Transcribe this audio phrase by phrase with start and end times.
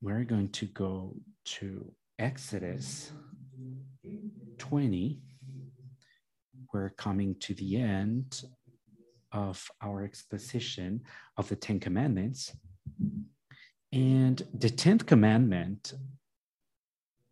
[0.00, 1.14] we're going to go
[1.44, 3.12] to Exodus
[4.58, 5.20] 20.
[6.72, 8.42] We're coming to the end
[9.30, 11.02] of our exposition
[11.36, 12.52] of the Ten Commandments.
[13.92, 15.92] And the 10th commandment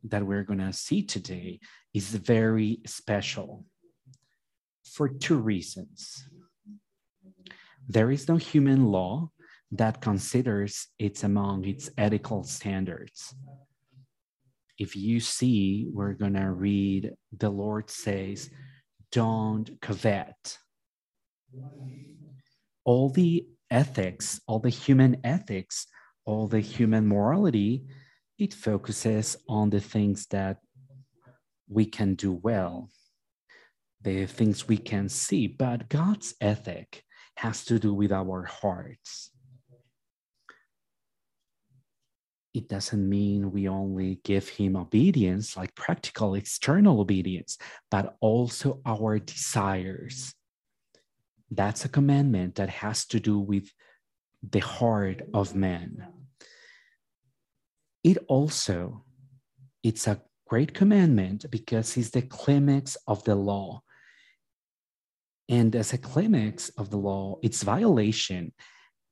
[0.04, 1.58] that we're going to see today
[1.92, 3.64] is very special
[4.84, 6.24] for two reasons.
[7.88, 9.30] There is no human law
[9.72, 13.34] that considers it's among its ethical standards.
[14.78, 18.50] If you see, we're going to read the Lord says,
[19.12, 20.58] don't covet.
[22.84, 25.86] All the ethics, all the human ethics,
[26.24, 27.86] all the human morality,
[28.38, 30.58] it focuses on the things that
[31.68, 32.88] we can do well,
[34.02, 35.46] the things we can see.
[35.46, 37.04] But God's ethic
[37.36, 39.30] has to do with our hearts
[42.52, 47.58] it doesn't mean we only give him obedience, like practical external obedience,
[47.90, 50.34] but also our desires.
[51.50, 53.70] That's a commandment that has to do with
[54.48, 56.06] the heart of man.
[58.02, 59.04] It also,
[59.82, 63.82] it's a great commandment because it's the climax of the law.
[65.48, 68.52] And as a climax of the law, its violation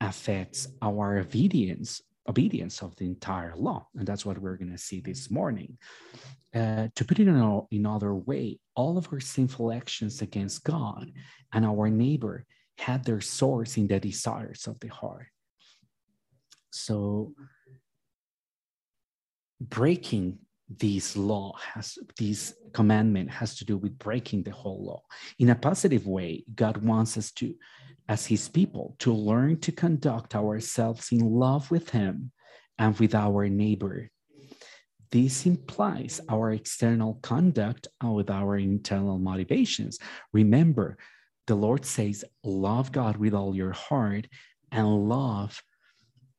[0.01, 3.87] affects our obedience obedience of the entire law.
[3.97, 5.79] And that's what we're going to see this morning.
[6.55, 11.11] Uh, to put it in another way, all of our sinful actions against God
[11.53, 12.47] and our neighbor
[12.79, 15.27] had their source in the desires of the heart.
[16.71, 17.35] So,
[19.61, 25.03] breaking this law has this commandment has to do with breaking the whole law
[25.39, 27.55] in a positive way god wants us to
[28.09, 32.33] as his people to learn to conduct ourselves in love with him
[32.79, 34.11] and with our neighbor.
[35.11, 39.99] This implies our external conduct with our internal motivations.
[40.33, 40.97] Remember,
[41.47, 44.27] the Lord says, Love God with all your heart
[44.71, 45.63] and love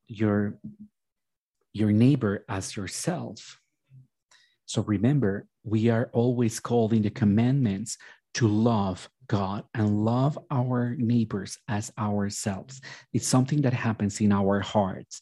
[0.08, 0.60] your,
[1.74, 3.59] your neighbor as yourself.
[4.70, 7.98] So remember, we are always called in the commandments
[8.36, 12.80] to love God and love our neighbors as ourselves.
[13.12, 15.22] It's something that happens in our hearts.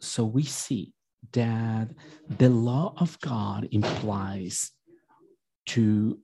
[0.00, 0.94] So we see
[1.34, 1.90] that
[2.26, 4.70] the law of God implies
[5.66, 6.18] to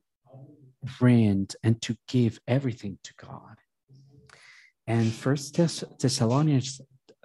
[0.99, 3.59] rent and to give everything to God.
[4.87, 6.81] And First Thessalonians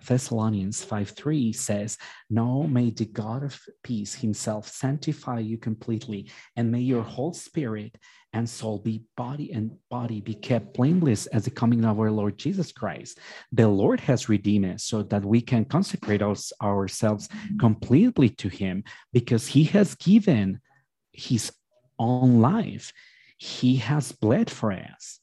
[0.06, 1.98] Thessalonians 5 3 says,
[2.30, 7.98] Now may the God of peace himself sanctify you completely, and may your whole spirit
[8.34, 12.38] and soul be body and body be kept blameless as the coming of our Lord
[12.38, 13.20] Jesus Christ.
[13.52, 18.84] The Lord has redeemed us so that we can consecrate us, ourselves completely to him
[19.14, 20.60] because he has given
[21.12, 21.52] his
[21.98, 22.94] own life.
[23.38, 25.20] He has bled for us.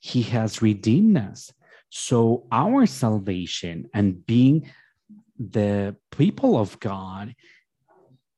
[0.00, 1.52] He has redeemed us.
[1.98, 4.70] So our salvation and being
[5.38, 7.34] the people of God,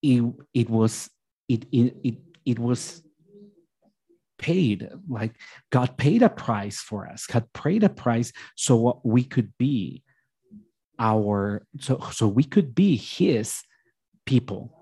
[0.01, 0.23] it,
[0.55, 1.11] it was
[1.49, 2.15] it, it it
[2.47, 3.03] it was
[4.39, 5.35] paid like
[5.71, 7.27] God paid a price for us.
[7.27, 10.05] God paid a price so what we could be
[11.01, 13.61] our so so we could be His
[14.25, 14.78] people.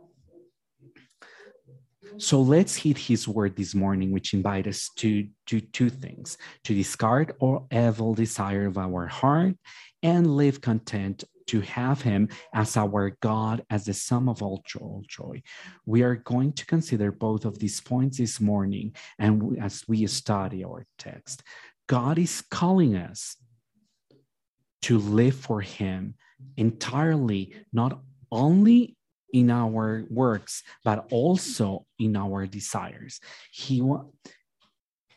[2.19, 6.75] So let's heed his word this morning, which invite us to do two things to
[6.75, 9.55] discard all evil desire of our heart
[10.03, 15.43] and live content to have him as our God, as the sum of all joy.
[15.85, 20.65] We are going to consider both of these points this morning and as we study
[20.65, 21.43] our text.
[21.87, 23.37] God is calling us
[24.83, 26.15] to live for him
[26.57, 28.01] entirely, not
[28.33, 28.97] only
[29.37, 33.21] in our works, but also in our desires.
[33.53, 33.83] He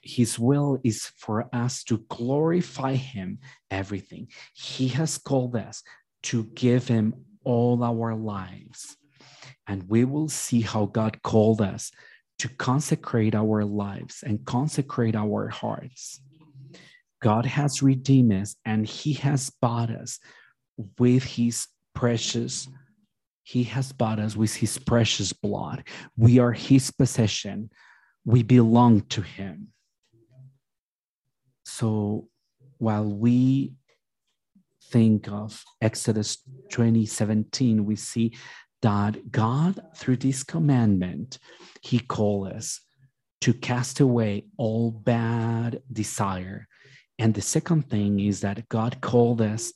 [0.02, 3.40] his will is for us to glorify him
[3.72, 4.28] everything.
[4.53, 5.84] He has called us
[6.23, 7.14] to give him
[7.46, 8.97] all our lives.
[9.67, 11.91] And we will see how God called us
[12.40, 16.22] to consecrate our lives and consecrate our hearts.
[17.22, 20.20] God has redeemed us and he has bought us
[20.97, 22.67] with his precious
[23.49, 25.84] he has bought us with his precious blood.
[26.16, 27.72] We are his possession.
[28.23, 29.69] We belong to him.
[31.66, 32.28] So
[32.78, 33.73] while we
[34.91, 36.37] think of Exodus
[36.69, 38.37] 2017, we see
[38.84, 41.40] that God, through this commandment,
[41.81, 42.79] he called us
[43.41, 46.67] to cast away all bad desire.
[47.17, 49.73] And the second thing is that God called us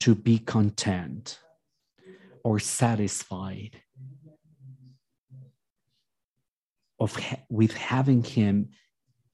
[0.00, 1.38] to be content
[2.44, 3.80] or satisfied
[7.00, 7.18] of
[7.48, 8.68] with having him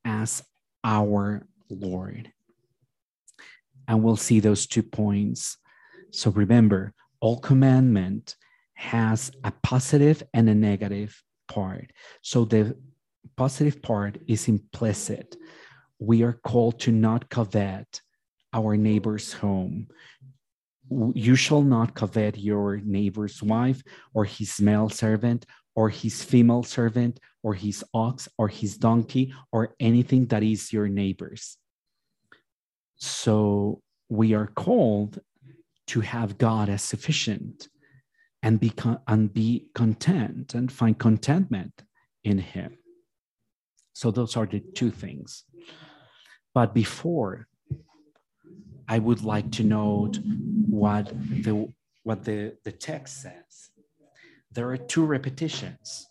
[0.05, 0.43] as
[0.83, 2.33] our Lord.
[3.87, 5.59] And we'll see those two points.
[6.13, 8.37] So remember, all commandment
[8.75, 11.93] has a positive and a negative part.
[12.23, 12.77] So the
[13.37, 15.37] positive part is implicit.
[15.99, 18.01] We are called to not covet
[18.53, 19.89] our neighbor's home.
[21.15, 23.83] You shall not covet your neighbor's wife
[24.13, 29.75] or his male servant or his female servant or his ox or his donkey or
[29.79, 31.57] anything that is your neighbor's.
[32.97, 35.21] So we are called
[35.89, 37.69] to have God as sufficient
[38.43, 38.73] and be,
[39.07, 41.83] and be content and find contentment
[42.25, 42.79] in Him.
[43.93, 45.45] So those are the two things.
[46.55, 47.47] But before,
[48.91, 50.19] I would like to note
[50.69, 51.07] what
[51.47, 51.73] the
[52.03, 53.71] what the, the text says.
[54.51, 56.09] There are two repetitions.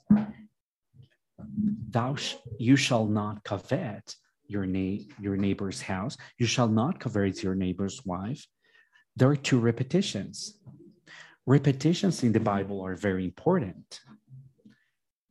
[1.90, 4.16] Thou sh- you shall not covet
[4.48, 6.16] your, na- your neighbor's house.
[6.38, 8.48] You shall not covet your neighbor's wife.
[9.18, 10.58] There are two repetitions.
[11.46, 14.00] Repetitions in the Bible are very important.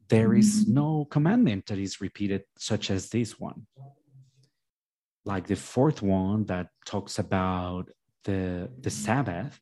[0.08, 3.66] There is no commandment that is repeated, such as this one.
[5.28, 7.90] Like the fourth one that talks about
[8.24, 9.60] the, the Sabbath.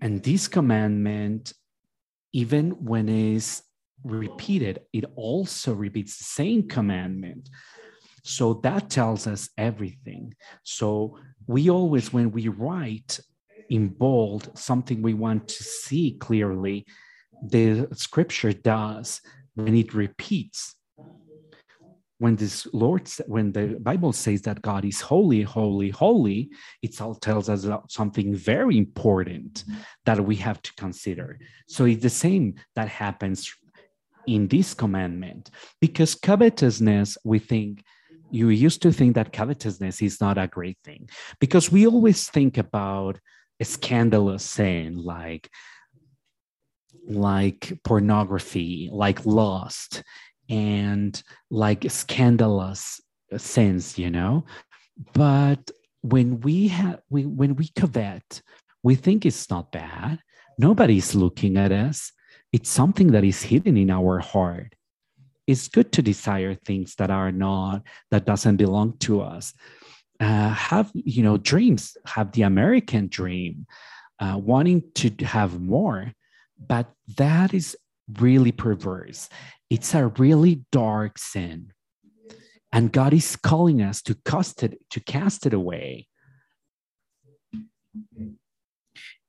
[0.00, 1.52] And this commandment,
[2.32, 3.62] even when it's
[4.02, 7.48] repeated, it also repeats the same commandment.
[8.24, 10.34] So that tells us everything.
[10.64, 11.16] So
[11.46, 13.20] we always, when we write
[13.70, 16.86] in bold something we want to see clearly,
[17.40, 19.20] the scripture does
[19.54, 20.74] when it repeats.
[22.18, 26.50] When this Lord, when the Bible says that God is holy, holy, holy,
[26.82, 29.64] it all tells us something very important
[30.04, 31.38] that we have to consider.
[31.68, 33.54] So it's the same that happens
[34.26, 35.50] in this commandment
[35.80, 37.82] because covetousness we think
[38.30, 41.08] you used to think that covetousness is not a great thing
[41.40, 43.18] because we always think about
[43.58, 45.48] a scandalous sin like
[47.08, 50.02] like pornography like lust
[50.48, 53.00] and like scandalous
[53.36, 54.44] sins you know?
[55.12, 55.70] But
[56.02, 58.42] when we have we when we covet
[58.82, 60.20] we think it's not bad.
[60.58, 62.12] Nobody's looking at us.
[62.52, 64.74] It's something that is hidden in our heart.
[65.46, 69.54] It's good to desire things that are not that doesn't belong to us.
[70.20, 73.64] Uh, have you know dreams have the american dream
[74.18, 76.12] uh, wanting to have more
[76.58, 77.76] but that is
[78.20, 79.28] really perverse.
[79.70, 81.72] It's a really dark sin.
[82.72, 86.06] And god is calling us to cast it to cast it away.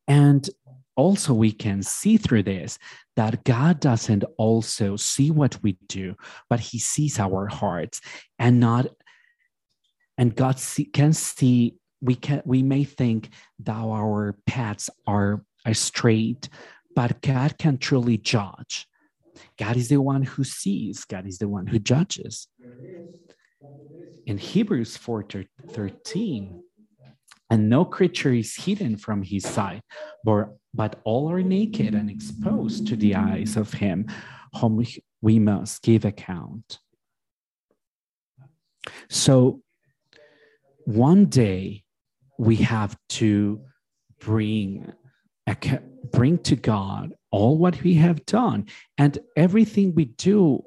[0.08, 0.50] And
[0.96, 2.78] also we can see through this
[3.16, 6.16] that God doesn't also see what we do,
[6.50, 8.02] but he sees our hearts
[8.38, 8.88] and not
[10.18, 13.30] and God see, can see we can we may think
[13.60, 16.50] that our paths are, are straight,
[17.00, 18.86] but God can truly judge.
[19.58, 22.50] God is the one who sees, God is the one who judges.
[24.26, 25.24] In Hebrews 4
[25.70, 26.62] 13,
[27.50, 29.82] and no creature is hidden from his sight,
[30.26, 34.06] but, but all are naked and exposed to the eyes of him
[34.60, 34.86] whom
[35.22, 36.80] we must give account.
[39.10, 39.62] So
[40.84, 41.86] one day
[42.38, 43.62] we have to
[44.20, 44.92] bring
[46.12, 48.66] bring to God all what we have done
[48.98, 50.64] and everything we do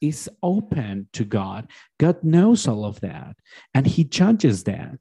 [0.00, 1.70] is open to God.
[1.98, 3.36] God knows all of that
[3.72, 4.98] and he judges that.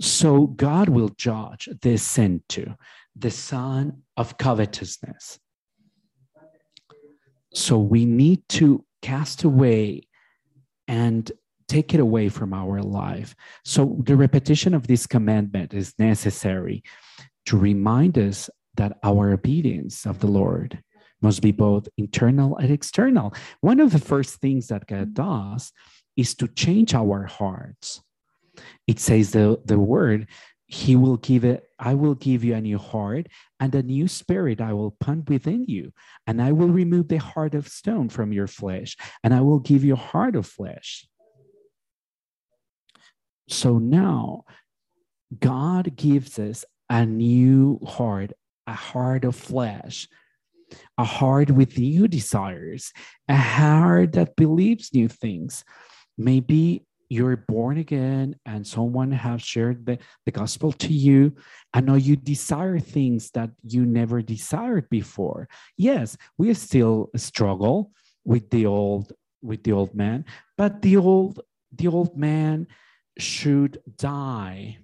[0.00, 2.74] So God will judge this sin too,
[3.16, 5.38] the son of covetousness.
[7.52, 10.02] So we need to cast away
[10.86, 11.30] and
[11.66, 13.34] take it away from our life.
[13.64, 16.82] So the repetition of this commandment is necessary
[17.48, 20.82] to remind us that our obedience of the Lord
[21.20, 23.34] must be both internal and external.
[23.60, 25.72] One of the first things that God does
[26.16, 28.00] is to change our hearts
[28.86, 30.28] it says the, the word,
[30.66, 33.28] he will give it, I will give you a new heart
[33.58, 35.92] and a new spirit I will put within you.
[36.26, 39.84] And I will remove the heart of stone from your flesh, and I will give
[39.84, 41.06] you a heart of flesh.
[43.48, 44.44] So now
[45.38, 48.32] God gives us a new heart,
[48.66, 50.08] a heart of flesh,
[50.96, 52.92] a heart with new desires,
[53.28, 55.64] a heart that believes new things.
[56.16, 61.34] Maybe you're born again and someone has shared the, the gospel to you
[61.72, 67.92] and now you desire things that you never desired before yes we still struggle
[68.24, 70.24] with the old with the old man
[70.58, 71.40] but the old
[71.72, 72.66] the old man
[73.18, 74.78] should die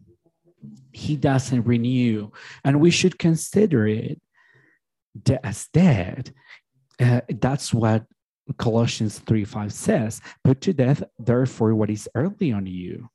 [0.92, 2.30] he doesn't renew
[2.64, 4.20] and we should consider it
[5.42, 6.32] as dead
[7.00, 8.04] uh, that's what
[8.58, 13.08] Colossians 3 5 says, Put to death, therefore, what is earthly on you.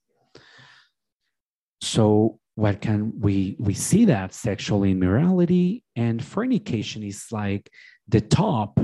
[1.81, 7.69] So, what can we we see that sexual immorality and fornication is like
[8.07, 8.79] the top,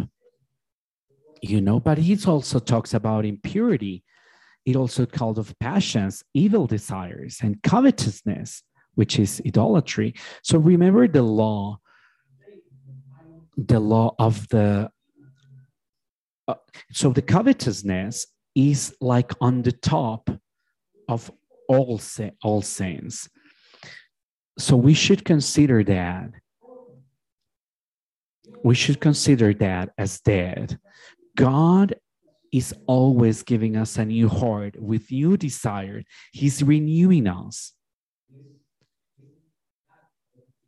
[1.41, 4.03] you know, but he also talks about impurity.
[4.65, 8.63] It also called of passions, evil desires, and covetousness,
[8.95, 10.15] which is idolatry.
[10.43, 11.79] So remember the law,
[13.57, 14.89] the law of the
[16.48, 16.55] uh,
[16.91, 20.29] so the covetousness is like on the top
[21.07, 21.31] of
[21.67, 22.00] all
[22.43, 23.29] all sins.
[24.57, 26.29] So we should consider that.
[28.63, 30.79] We should consider that as dead.
[31.36, 31.95] God
[32.57, 36.01] is always giving us a new heart with new desire.
[36.31, 37.74] He's renewing us.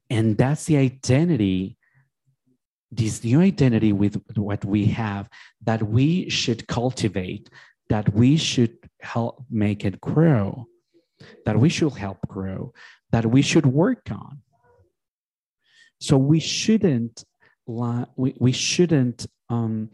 [0.09, 1.77] And that's the identity
[2.91, 5.29] this new identity with what we have
[5.65, 7.49] that we should cultivate,
[7.89, 10.65] that we should help make it grow,
[11.45, 12.73] that we should help grow,
[13.11, 14.41] that we should work on.
[15.99, 17.23] So we shouldn't
[17.65, 19.89] we, we shouldn't um,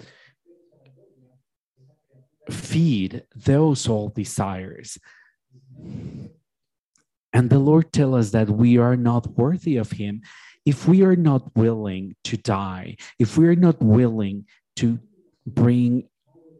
[2.50, 4.98] feed those old desires.
[7.34, 10.22] And the Lord tell us that we are not worthy of Him
[10.66, 14.46] if we are not willing to die, if we are not willing
[14.78, 15.00] to
[15.46, 16.08] bring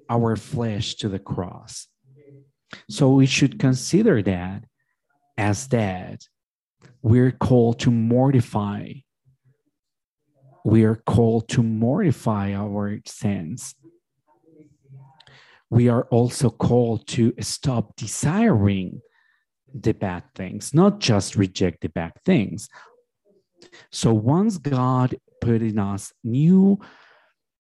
[0.10, 1.88] our flesh to the cross,
[2.90, 4.66] so we should consider that
[5.38, 6.24] as dead.
[7.02, 8.94] We're called to mortify.
[10.66, 13.76] We are called to mortify our sins.
[15.74, 19.02] We are also called to stop desiring
[19.74, 22.70] the bad things, not just reject the bad things,
[23.92, 26.80] so once God put in us new,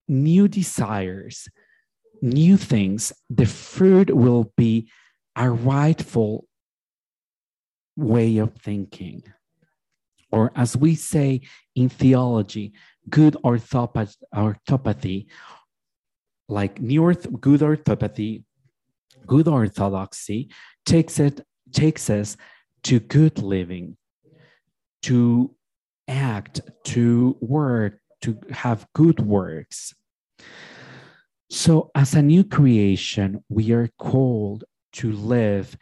[0.07, 1.47] new desires,
[2.21, 4.91] new things, the fruit will be
[5.35, 6.45] a rightful
[7.95, 9.23] way of thinking.
[10.31, 11.41] Or as we say
[11.75, 12.73] in theology,
[13.09, 15.27] good orthopathy, orthopathy
[16.47, 18.43] like new orth- good orthopathy,
[19.25, 20.49] good orthodoxy
[20.85, 22.37] takes it takes us
[22.83, 23.97] to good living,
[25.01, 25.55] to
[26.07, 29.93] act, to work, to have good works.
[31.49, 35.77] So, as a new creation, we are called to live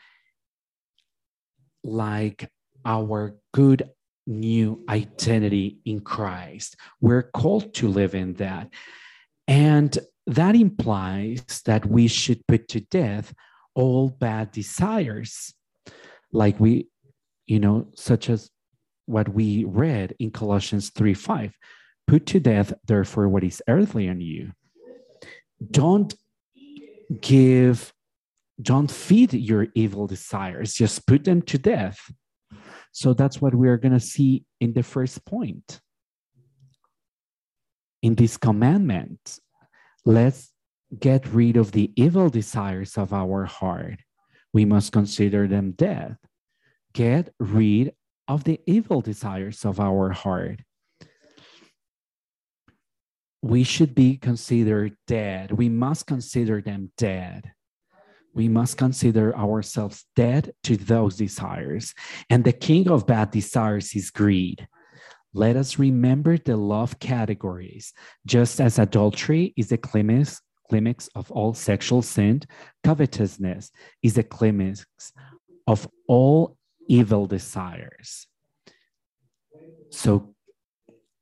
[1.83, 2.49] like
[2.85, 3.89] our good
[4.27, 6.75] new identity in Christ.
[6.99, 8.69] We're called to live in that.
[9.47, 9.97] And
[10.27, 13.33] that implies that we should put to death
[13.73, 15.53] all bad desires,
[16.31, 16.87] like we,
[17.45, 18.49] you know, such as
[19.05, 21.53] what we read in Colossians 3 5.
[22.07, 24.51] Put to death, therefore, what is earthly in you.
[25.69, 26.13] Don't
[27.21, 27.93] give,
[28.61, 31.99] don't feed your evil desires, just put them to death.
[32.91, 35.79] So that's what we are going to see in the first point.
[38.01, 39.39] In this commandment,
[40.05, 40.51] let's
[40.97, 43.99] get rid of the evil desires of our heart.
[44.53, 46.17] We must consider them dead.
[46.93, 47.93] Get rid
[48.27, 50.61] of the evil desires of our heart.
[53.41, 55.51] We should be considered dead.
[55.51, 57.51] We must consider them dead.
[58.33, 61.93] We must consider ourselves dead to those desires.
[62.29, 64.67] And the king of bad desires is greed.
[65.33, 67.93] Let us remember the love categories.
[68.25, 72.41] Just as adultery is the climax, climax of all sexual sin,
[72.83, 73.71] covetousness
[74.03, 74.85] is the climax
[75.67, 76.57] of all
[76.87, 78.27] evil desires.
[79.89, 80.33] So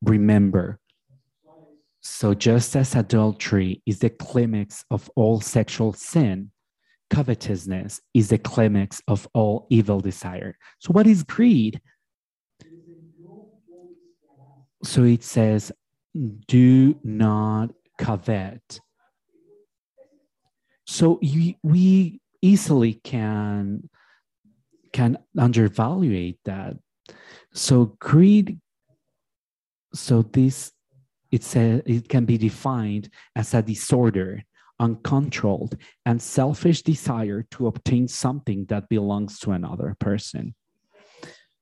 [0.01, 0.79] remember,
[2.01, 6.51] so just as adultery is the climax of all sexual sin,
[7.09, 10.57] covetousness is the climax of all evil desire.
[10.79, 11.81] So, what is greed?
[14.83, 15.71] So it says,
[16.47, 18.79] do not covet.
[20.87, 23.89] So you, we easily can
[24.91, 26.75] can undervalue that.
[27.53, 28.59] So greed,
[29.93, 30.71] so this
[31.31, 34.43] it's a, it can be defined as a disorder
[34.79, 40.55] uncontrolled, and selfish desire to obtain something that belongs to another person.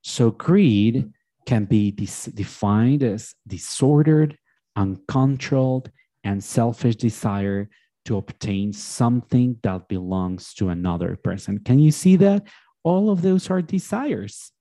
[0.04, 1.10] So, greed
[1.48, 4.38] can be defined as disordered,
[4.76, 5.90] uncontrolled,
[6.24, 7.70] and selfish desire
[8.04, 11.58] to obtain something that belongs to another person.
[11.60, 12.46] Can you see that?
[12.84, 14.52] All of those are desires.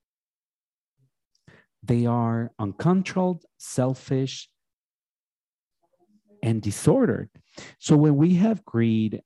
[1.83, 4.49] They are uncontrolled, selfish,
[6.43, 7.31] and disordered.
[7.81, 9.23] So when we have greed,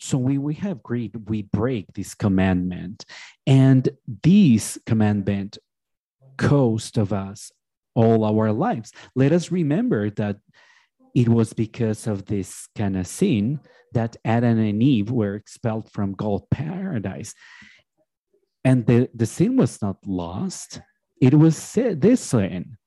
[0.00, 3.04] so we, we have greed, we break this commandment.
[3.46, 3.88] And
[4.22, 5.58] this commandment
[6.38, 7.52] cost of us
[7.94, 8.92] all our lives.
[9.14, 10.38] Let us remember that
[11.14, 13.60] it was because of this kind of sin
[13.92, 17.34] that Adam and Eve were expelled from God paradise.
[18.64, 20.80] And the, the sin was not lost,
[21.20, 22.78] it was this sin.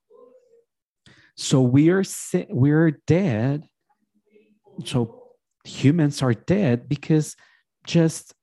[1.35, 2.03] So we are
[2.49, 3.67] we are dead.
[4.85, 5.22] So
[5.63, 7.35] humans are dead because
[7.85, 8.33] just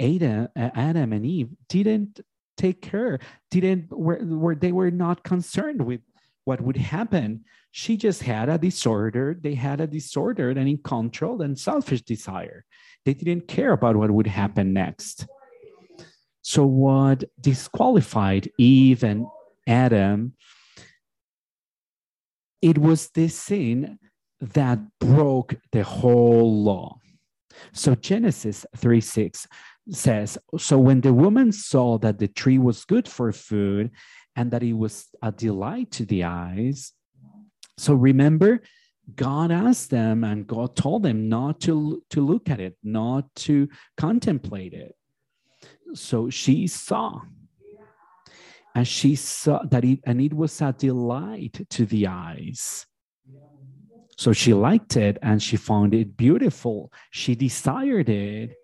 [0.00, 2.20] Adam, Adam and Eve didn't
[2.56, 3.18] take care,
[3.50, 6.00] didn't were, were they were not concerned with
[6.44, 7.44] what would happen.
[7.72, 9.38] She just had a disorder.
[9.40, 12.64] They had a disorder and uncontrolled and selfish desire.
[13.04, 15.26] They didn't care about what would happen next.
[16.42, 19.26] So, what disqualified Eve and
[19.66, 20.34] Adam,
[22.62, 23.98] it was this sin
[24.40, 26.96] that broke the whole law.
[27.72, 29.46] So, Genesis 3 6
[29.90, 33.90] says, So when the woman saw that the tree was good for food
[34.36, 36.92] and that it was a delight to the eyes,
[37.76, 38.62] so remember,
[39.16, 43.68] God asked them and God told them not to, to look at it, not to
[43.96, 44.94] contemplate it.
[45.94, 47.20] So she saw.
[48.74, 52.86] And she saw that it, and it was a delight to the eyes.
[54.20, 56.92] So she liked it and she found it beautiful.
[57.10, 58.54] She desired it.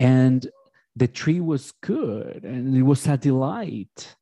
[0.00, 0.48] And
[0.96, 4.16] the tree was good and it was a delight.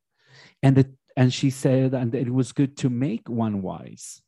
[0.64, 4.20] And, the, and she said, and it was good to make one wise.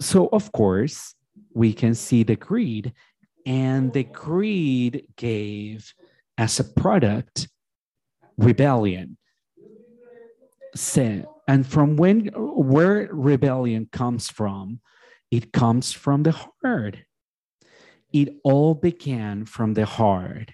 [0.00, 1.14] So, of course,
[1.54, 2.92] we can see the greed
[3.46, 5.94] and the greed gave
[6.36, 7.48] as a product
[8.36, 9.16] rebellion
[10.74, 14.80] sin and from when where rebellion comes from
[15.30, 16.98] it comes from the heart.
[18.12, 20.52] It all began from the heart.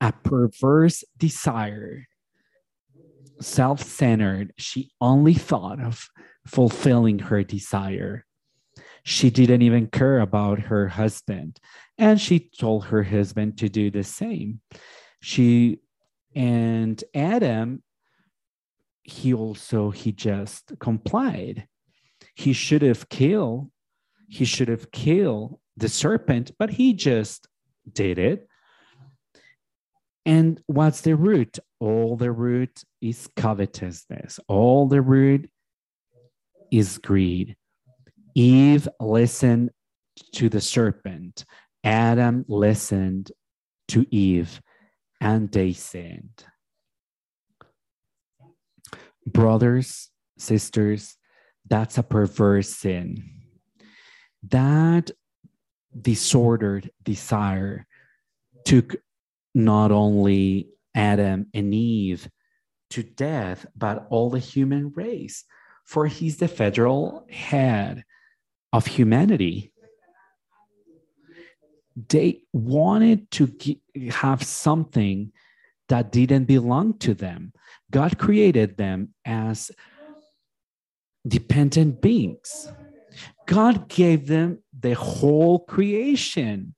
[0.00, 2.06] A perverse desire
[3.40, 6.08] self-centered she only thought of
[6.46, 8.24] fulfilling her desire.
[9.02, 11.58] She didn't even care about her husband
[11.98, 14.60] and she told her husband to do the same.
[15.20, 15.80] She
[16.34, 17.82] and adam
[19.04, 21.68] he also he just complied.
[22.34, 23.70] He should have killed
[24.28, 27.46] he should have killed the serpent but he just
[27.90, 28.48] did it.
[30.26, 31.58] And what's the root?
[31.80, 34.40] All the root is covetousness.
[34.48, 35.50] All the root
[36.72, 37.56] is greed.
[38.34, 39.70] Eve listened
[40.32, 41.44] to the serpent,
[41.82, 43.30] Adam listened
[43.88, 44.60] to Eve,
[45.20, 46.44] and they sinned.
[49.26, 51.16] Brothers, sisters,
[51.68, 53.30] that's a perverse sin.
[54.48, 55.10] That
[55.98, 57.86] disordered desire
[58.64, 58.96] took
[59.54, 62.28] not only Adam and Eve
[62.90, 65.44] to death, but all the human race,
[65.84, 68.04] for he's the federal head
[68.72, 69.72] of humanity.
[72.08, 73.52] They wanted to
[74.10, 75.32] have something
[75.88, 77.52] that didn't belong to them.
[77.94, 79.70] God created them as
[81.28, 82.72] dependent beings.
[83.46, 86.74] God gave them the whole creation.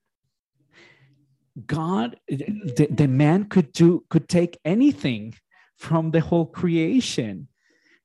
[1.66, 5.32] God, the, the man could do could take anything
[5.78, 7.48] from the whole creation.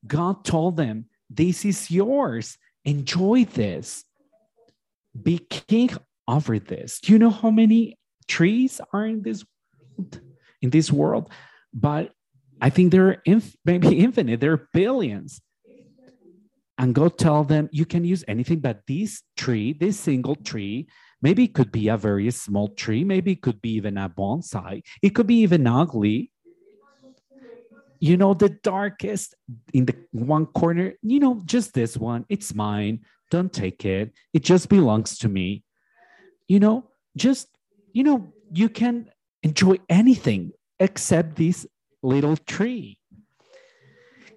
[0.08, 2.58] God told them, This is yours.
[2.86, 4.06] Enjoy this.
[5.21, 5.89] Be king
[6.30, 7.02] over this.
[7.02, 7.97] Do you know how many
[8.30, 9.43] trees are in this
[10.62, 11.30] in this world?
[11.74, 12.13] But
[12.62, 14.39] I think there are inf- maybe infinite.
[14.39, 15.41] There are billions.
[16.78, 20.88] And go tell them you can use anything but this tree, this single tree.
[21.21, 23.04] Maybe it could be a very small tree.
[23.04, 24.82] Maybe it could be even a bonsai.
[25.04, 26.32] It could be even ugly
[28.02, 29.36] you know, the darkest
[29.74, 33.02] in the one corner, you know, just this one, it's mine.
[33.30, 34.12] Don't take it.
[34.34, 35.63] It just belongs to me.
[36.47, 37.47] You know, just,
[37.93, 39.10] you know, you can
[39.43, 41.67] enjoy anything except this
[42.04, 43.00] little tree.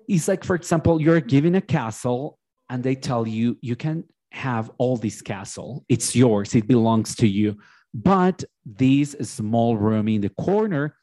[0.09, 4.71] It's like, for example, you're given a castle and they tell you you can have
[4.79, 5.85] all this castle.
[5.89, 7.57] It's yours, it belongs to you.
[7.95, 10.97] But this small room in the corner,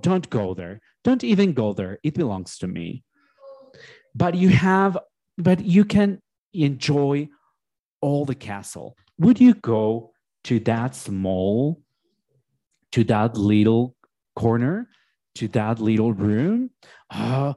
[0.00, 0.80] don't go there.
[1.02, 1.98] Don't even go there.
[2.02, 3.02] It belongs to me.
[4.14, 4.96] But you have,
[5.36, 6.20] but you can
[6.54, 7.28] enjoy
[8.00, 8.96] all the castle.
[9.18, 10.12] Would you go
[10.44, 11.82] to that small,
[12.92, 13.96] to that little
[14.36, 14.88] corner,
[15.36, 16.70] to that little room?
[17.10, 17.54] Uh,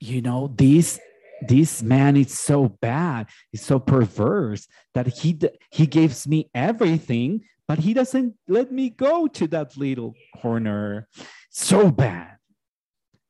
[0.00, 0.98] you know, this
[1.42, 5.38] this man is so bad, he's so perverse that he
[5.70, 11.08] he gives me everything, but he doesn't let me go to that little corner.
[11.50, 12.36] So bad.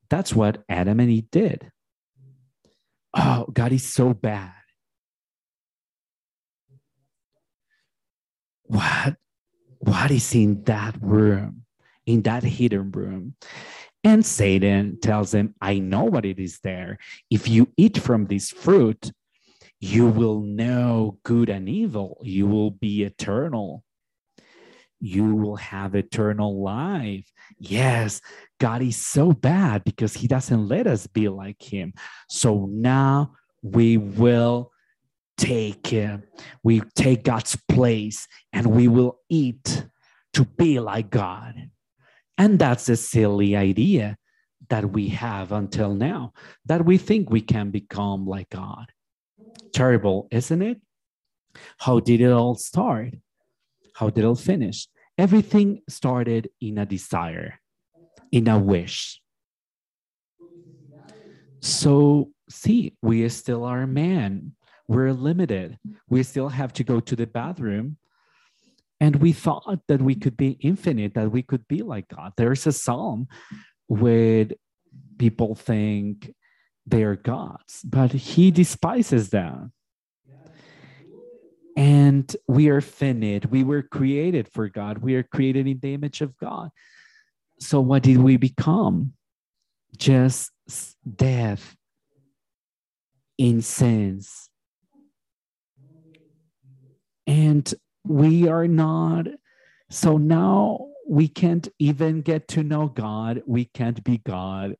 [0.08, 1.70] That's what Adam and Eve did.
[3.14, 4.52] Oh, God is so bad.
[8.64, 9.16] What
[9.78, 11.62] what is in that room,
[12.04, 13.34] in that hidden room?
[14.06, 16.98] And Satan tells them, I know what it is there.
[17.28, 19.10] If you eat from this fruit,
[19.80, 22.20] you will know good and evil.
[22.22, 23.82] You will be eternal.
[25.00, 27.28] You will have eternal life.
[27.58, 28.20] Yes,
[28.60, 31.92] God is so bad because he doesn't let us be like him.
[32.28, 34.70] So now we will
[35.36, 36.22] take him.
[36.62, 39.84] We take God's place and we will eat
[40.34, 41.70] to be like God.
[42.38, 44.16] And that's a silly idea
[44.68, 46.32] that we have until now,
[46.64, 48.92] that we think we can become like God.
[49.72, 50.80] Terrible, isn't it?
[51.78, 53.14] How did it all start?
[53.94, 54.88] How did it all finish?
[55.16, 57.60] Everything started in a desire,
[58.30, 59.20] in a wish.
[61.60, 64.52] So, see, we still are man.
[64.88, 65.78] We're limited.
[66.08, 67.96] We still have to go to the bathroom
[69.00, 72.32] and we thought that we could be infinite, that we could be like God.
[72.36, 73.28] There's a psalm
[73.88, 74.46] where
[75.18, 76.32] people think
[76.86, 79.72] they're gods, but he despises them.
[81.76, 83.50] And we are finite.
[83.50, 84.98] We were created for God.
[84.98, 86.70] We are created in the image of God.
[87.60, 89.12] So, what did we become?
[89.98, 90.50] Just
[91.16, 91.76] death
[93.36, 94.48] in sins.
[97.26, 97.74] And
[98.06, 99.26] we are not.
[99.90, 103.42] So now we can't even get to know god.
[103.46, 104.76] We can't be god.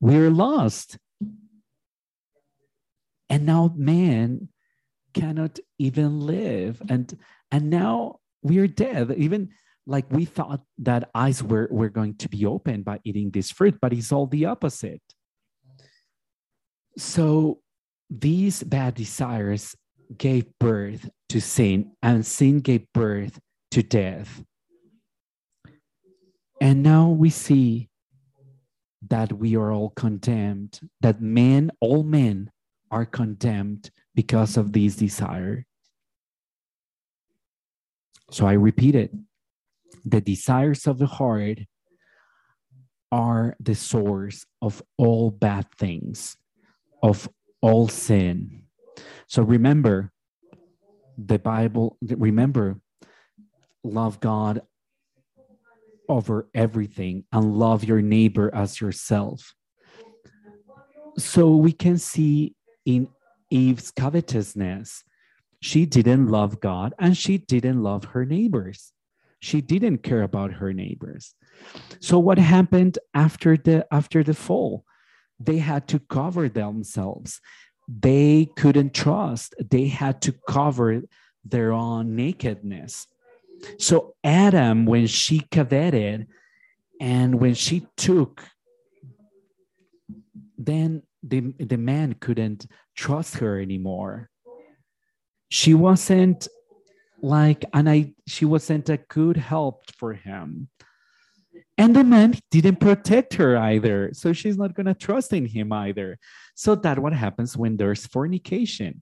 [0.00, 0.98] We're lost.
[3.30, 4.48] And now man
[5.14, 6.82] cannot even live.
[6.88, 7.16] And
[7.50, 9.12] and now we're dead.
[9.16, 9.50] Even
[9.86, 13.78] like we thought that eyes were, were going to be open by eating this fruit
[13.80, 15.02] but it's all the opposite.
[16.98, 17.60] So
[18.10, 19.74] these bad desires
[20.16, 23.38] gave birth to sin, and sin gave birth
[23.70, 24.42] to death.
[26.60, 27.88] And now we see
[29.08, 32.50] that we are all condemned, that men, all men,
[32.90, 35.66] are condemned because of this desire.
[38.30, 39.12] So I repeat it
[40.04, 41.58] the desires of the heart
[43.10, 46.36] are the source of all bad things,
[47.02, 47.28] of
[47.60, 48.64] all sin.
[49.26, 50.12] So remember,
[51.18, 52.80] the Bible, remember,
[53.82, 54.62] love God
[56.08, 59.54] over everything and love your neighbor as yourself.
[61.18, 62.54] So we can see
[62.86, 63.08] in
[63.50, 65.02] Eve's covetousness,
[65.60, 68.92] she didn't love God and she didn't love her neighbors.
[69.40, 71.34] She didn't care about her neighbors.
[72.00, 74.84] So what happened after the after the fall?
[75.40, 77.40] They had to cover themselves
[77.88, 79.54] they couldn't trust.
[79.58, 81.02] They had to cover
[81.44, 83.06] their own nakedness.
[83.78, 86.28] So Adam, when she coveted
[87.00, 88.44] and when she took,
[90.58, 94.28] then the, the man couldn't trust her anymore.
[95.48, 96.46] She wasn't
[97.22, 100.68] like, and I, she wasn't a good help for him.
[101.78, 104.10] And the man didn't protect her either.
[104.12, 106.18] So she's not going to trust in him either.
[106.56, 109.00] So that what happens when there's fornication.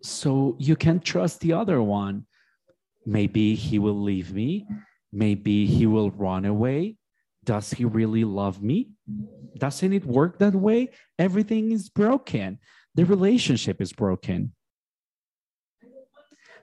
[0.00, 2.26] So you can trust the other one.
[3.04, 4.66] Maybe he will leave me.
[5.12, 6.96] Maybe he will run away.
[7.42, 8.90] Does he really love me?
[9.58, 10.90] Doesn't it work that way?
[11.18, 12.58] Everything is broken.
[12.94, 14.52] The relationship is broken.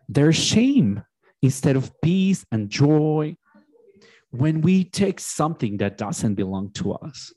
[0.08, 1.04] There's shame
[1.42, 3.36] instead of peace and joy
[4.34, 7.32] when we take something that doesn't belong to us,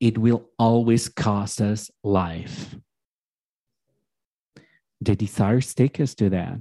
[0.00, 2.74] it will always cost us life.
[5.00, 6.58] The desires take us to that.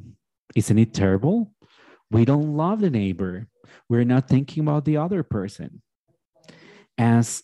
[0.56, 1.52] Isn't it terrible?
[2.12, 3.48] We don't love the neighbor.
[3.90, 5.82] We're not thinking about the other person.
[6.96, 7.42] As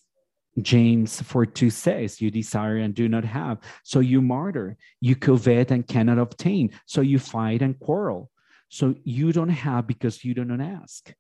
[0.62, 4.78] James 4 2 says, You desire and do not have, so you martyr.
[5.02, 8.30] You covet and cannot obtain, so you fight and quarrel.
[8.70, 11.12] So you don't have because you do not ask.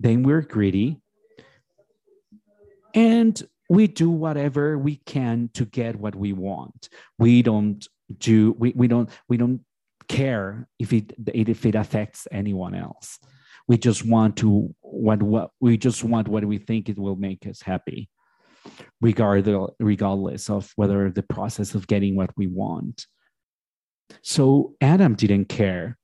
[0.00, 1.00] Then we're greedy
[2.94, 6.88] and we do whatever we can to get what we want.
[7.18, 7.86] We don't
[8.18, 9.60] do, we, we don't, we don't
[10.10, 13.20] care if it if it affects anyone else.
[13.68, 17.46] We just want to what what we just want what we think it will make
[17.46, 18.10] us happy
[19.00, 23.06] regardless, regardless of whether the process of getting what we want.
[24.22, 25.96] So Adam didn't care.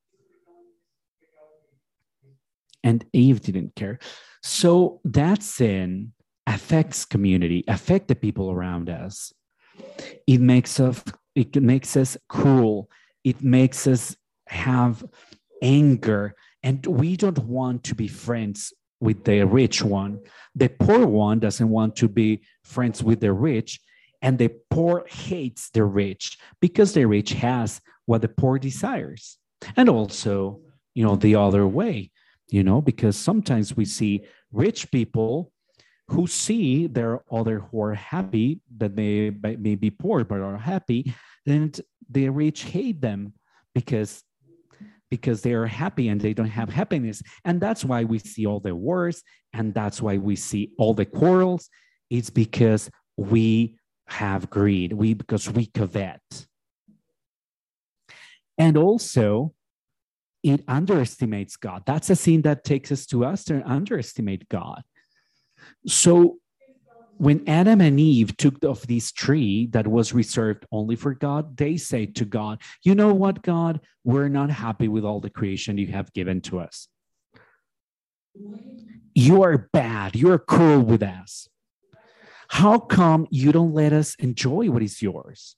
[2.86, 3.98] And Eve didn't care.
[4.44, 6.12] So that sin
[6.46, 9.32] affects community, affect the people around us.
[10.28, 11.02] It makes us
[11.34, 12.88] it makes us cruel.
[13.24, 15.04] It makes us have
[15.60, 16.36] anger.
[16.62, 20.20] And we don't want to be friends with the rich one.
[20.54, 23.80] The poor one doesn't want to be friends with the rich,
[24.22, 29.38] and the poor hates the rich because the rich has what the poor desires.
[29.76, 30.60] And also,
[30.94, 32.10] you know, the other way,
[32.48, 35.52] you know, because sometimes we see rich people
[36.08, 40.56] who see there are other who are happy that they may be poor but are
[40.56, 41.12] happy,
[41.46, 41.80] and
[42.10, 43.32] the rich hate them
[43.74, 44.22] because
[45.10, 47.22] because they are happy and they don't have happiness.
[47.44, 51.04] And that's why we see all the wars and that's why we see all the
[51.04, 51.68] quarrels.
[52.10, 53.78] It's because we
[54.08, 56.20] have greed, we because we covet.
[58.58, 59.52] And also,
[60.46, 61.82] it underestimates God.
[61.86, 64.82] That's a sin that takes us to us to underestimate God.
[65.86, 66.38] So
[67.18, 71.76] when Adam and Eve took of this tree that was reserved only for God, they
[71.76, 73.80] say to God, You know what, God?
[74.04, 76.86] We're not happy with all the creation you have given to us.
[79.14, 80.14] You are bad.
[80.14, 81.48] You're cruel with us.
[82.48, 85.56] How come you don't let us enjoy what is yours?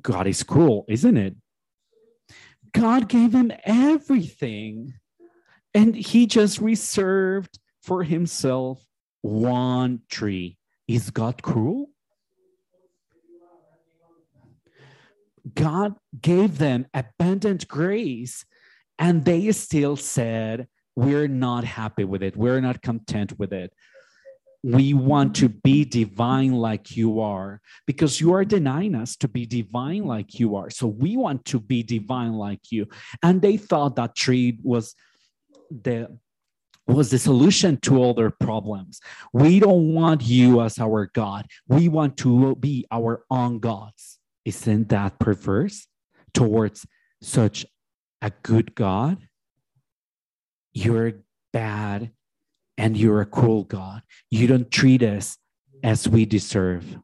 [0.00, 1.34] God is cruel, isn't it?
[2.74, 4.94] God gave him everything,
[5.74, 8.84] and he just reserved for himself
[9.20, 10.58] one tree.
[10.88, 11.90] Is God cruel?
[15.54, 18.44] God gave them abundant grace,
[18.98, 22.36] and they still said, We're not happy with it.
[22.36, 23.72] We're not content with it.
[24.64, 29.44] We want to be divine like you are because you are denying us to be
[29.44, 30.70] divine like you are.
[30.70, 32.86] So we want to be divine like you.
[33.24, 34.94] And they thought that tree was
[35.70, 36.16] the
[36.86, 39.00] was the solution to all their problems.
[39.32, 41.46] We don't want you as our God.
[41.68, 44.18] We want to be our own gods.
[44.44, 45.86] Isn't that perverse
[46.34, 46.86] towards
[47.20, 47.64] such
[48.20, 49.18] a good God?
[50.72, 51.12] You're
[51.52, 52.10] bad
[52.78, 54.02] and you're a cruel God.
[54.30, 55.38] You don't treat us
[55.82, 56.98] as we deserve.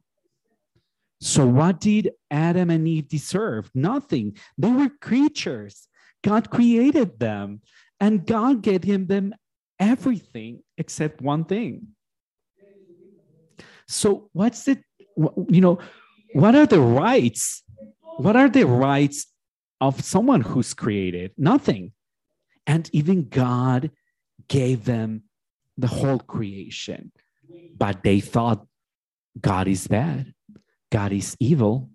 [1.20, 3.70] So, what did Adam and Eve deserve?
[3.74, 4.36] Nothing.
[4.56, 5.88] They were creatures.
[6.22, 7.60] God created them,
[8.00, 9.34] and God gave them
[9.78, 11.88] everything except one thing.
[13.88, 14.82] So, what's it,
[15.16, 15.78] you know,
[16.34, 17.62] what are the rights?
[18.18, 19.26] What are the rights
[19.80, 21.32] of someone who's created?
[21.36, 21.92] Nothing.
[22.66, 23.90] And even God
[24.48, 25.22] gave them
[25.78, 27.12] the whole creation,
[27.76, 28.66] but they thought
[29.40, 30.34] God is bad,
[30.92, 31.90] God is evil.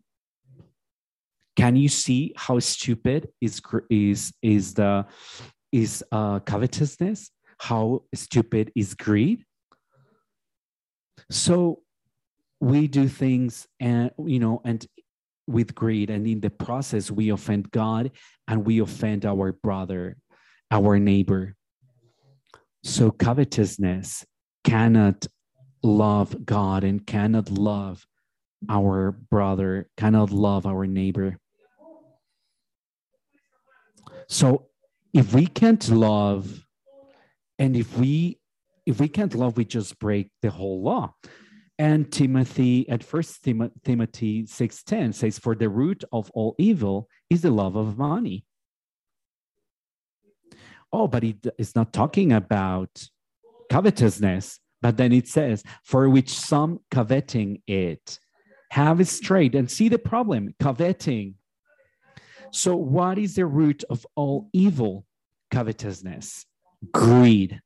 [1.55, 5.05] Can you see how stupid is is is the
[5.71, 7.29] is uh, covetousness?
[7.63, 9.45] how stupid is greed.
[11.29, 11.79] So
[12.59, 14.85] we do things and you know and
[15.47, 18.11] with greed and in the process we offend God
[18.47, 20.17] and we offend our brother,
[20.71, 21.55] our neighbor.
[22.83, 24.25] So covetousness
[24.63, 25.25] cannot
[25.81, 28.05] love God and cannot love
[28.69, 31.37] our brother, cannot love our neighbor.
[34.27, 34.67] So
[35.13, 36.65] if we can't love
[37.57, 38.39] and if we
[38.85, 41.13] if we can't love, we just break the whole law.
[41.79, 47.51] And Timothy at first Timothy 6:10 says, For the root of all evil is the
[47.51, 48.45] love of money.
[50.93, 53.10] Oh, but it is not talking about
[53.69, 54.60] covetousness.
[54.82, 58.19] But then it says, For which some coveting it
[58.71, 61.36] have straight and see the problem, coveting.
[62.51, 65.06] So, what is the root of all evil?
[65.51, 66.45] Covetousness
[66.91, 67.62] greed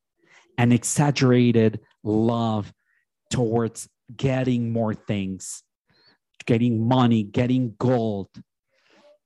[0.58, 2.74] and exaggerated love
[3.32, 5.64] towards getting more things,
[6.46, 8.30] getting money, getting gold,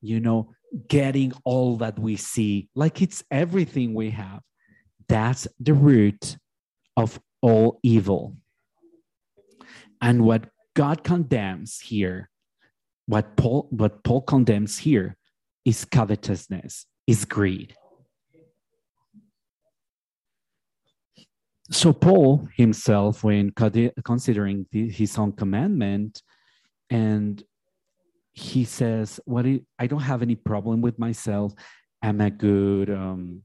[0.01, 0.53] you know,
[0.87, 4.41] getting all that we see, like it's everything we have.
[5.07, 6.37] That's the root
[6.95, 8.37] of all evil.
[10.01, 12.29] And what God condemns here,
[13.05, 15.17] what Paul, what Paul condemns here
[15.65, 17.75] is covetousness, is greed.
[21.71, 26.21] So Paul himself, when considering the, his own commandment,
[26.89, 27.41] and
[28.33, 29.45] he says, "What
[29.79, 31.53] I don't have any problem with myself.
[32.01, 33.43] I'm a good um,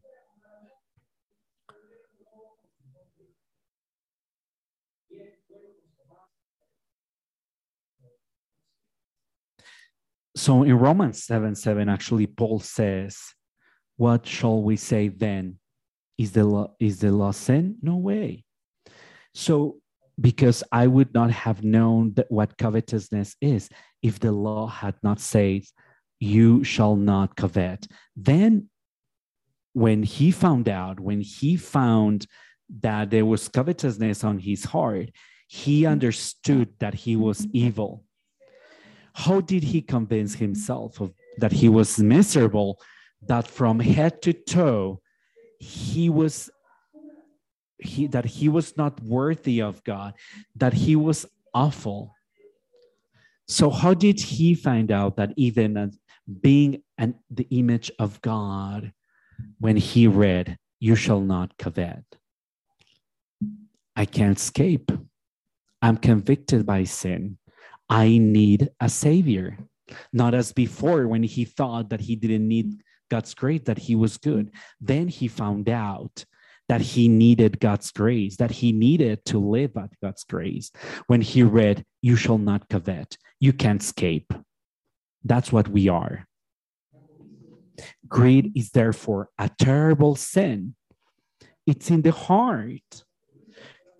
[10.36, 13.18] So in Romans 7 7, actually, Paul says,
[13.96, 15.58] What shall we say then?
[16.18, 17.76] Is the law, is the law sin?
[17.80, 18.44] No way.
[19.34, 19.78] So,
[20.20, 23.68] because I would not have known that what covetousness is
[24.02, 25.62] if the law had not said,
[26.20, 27.86] You shall not covet.
[28.14, 28.70] Then,
[29.72, 32.26] when he found out, when he found
[32.80, 35.10] that there was covetousness on his heart,
[35.48, 35.92] he mm-hmm.
[35.92, 37.56] understood that he was mm-hmm.
[37.56, 38.04] evil.
[39.14, 42.80] How did he convince himself of, that he was miserable,
[43.22, 45.00] that from head to toe,
[45.58, 46.50] he was
[47.78, 50.14] he that he was not worthy of God,
[50.56, 52.14] that he was awful.
[53.48, 55.92] So how did he find out that even
[56.40, 58.92] being an, the image of God
[59.58, 62.04] when he read, You shall not covet?
[63.94, 64.90] I can't escape.
[65.80, 67.38] I'm convicted by sin.
[67.88, 69.56] I need a savior.
[70.12, 74.16] Not as before when he thought that he didn't need God's grace, that he was
[74.16, 74.50] good.
[74.80, 76.24] Then he found out
[76.68, 80.70] that he needed God's grace, that he needed to live at God's grace.
[81.06, 84.32] When he read, You shall not covet, you can't escape.
[85.24, 86.26] That's what we are.
[88.08, 90.74] Greed is therefore a terrible sin.
[91.66, 93.04] It's in the heart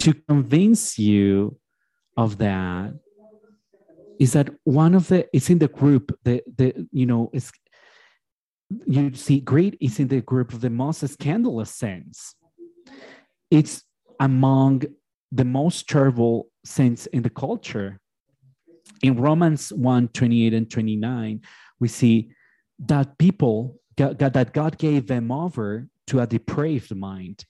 [0.00, 1.58] to convince you
[2.16, 2.94] of that
[4.18, 7.52] is that one of the it's in the group the the you know is
[8.86, 12.34] you see greed is in the group of the most scandalous sins
[13.50, 13.82] it's
[14.20, 14.82] among
[15.32, 18.00] the most terrible sins in the culture.
[19.02, 21.40] In romans 1 28 and 29
[21.80, 22.30] we see
[22.78, 27.44] that people that god gave them over to a depraved mind.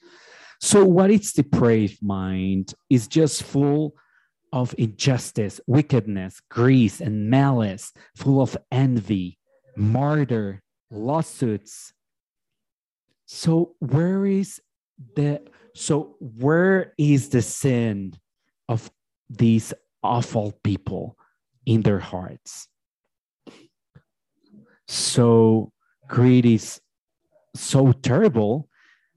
[0.61, 2.75] So what is depraved mind?
[2.89, 3.95] Is just full
[4.53, 9.39] of injustice, wickedness, greed, and malice, full of envy,
[9.77, 11.93] murder, lawsuits.
[13.27, 14.61] So where is
[15.15, 15.43] the
[15.77, 18.15] so where is the sin
[18.67, 18.91] of
[19.29, 21.19] these awful people
[21.67, 22.67] in their hearts?
[24.89, 25.73] So
[26.09, 26.81] greed is
[27.55, 28.71] so terrible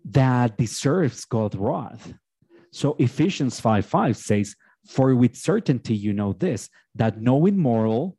[0.03, 2.13] that deserves God's wrath.
[2.73, 4.53] So Ephesians 5 5 says,
[4.85, 8.17] for with certainty you know this, that no immoral,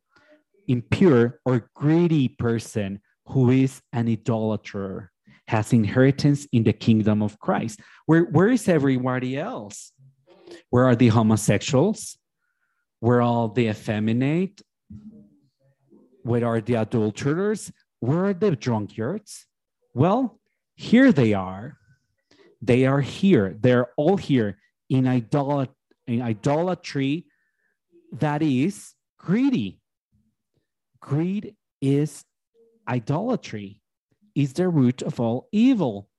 [0.67, 5.10] impure, or greedy person who is an idolater
[5.51, 7.81] has inheritance in the kingdom of Christ.
[8.05, 9.91] Where, where is everybody else?
[10.69, 12.17] Where are the homosexuals?
[13.01, 14.61] Where are the effeminate?
[16.23, 17.69] Where are the adulterers?
[17.99, 19.45] Where are the drunkards?
[19.93, 20.39] Well,
[20.75, 21.77] here they are.
[22.61, 23.57] They are here.
[23.59, 24.57] They're all here
[24.89, 25.75] in idolatry
[26.07, 27.25] in idolatry
[28.13, 29.79] that is greedy.
[31.01, 32.23] Greed is
[32.87, 33.80] idolatry,
[34.35, 36.09] is the root of all evil.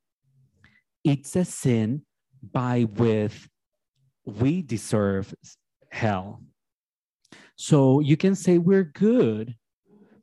[1.04, 2.02] It's a sin
[2.42, 3.48] by which
[4.24, 5.34] we deserve
[5.90, 6.42] hell.
[7.56, 9.54] So you can say we're good,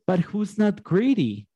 [0.06, 1.46] but who's not greedy?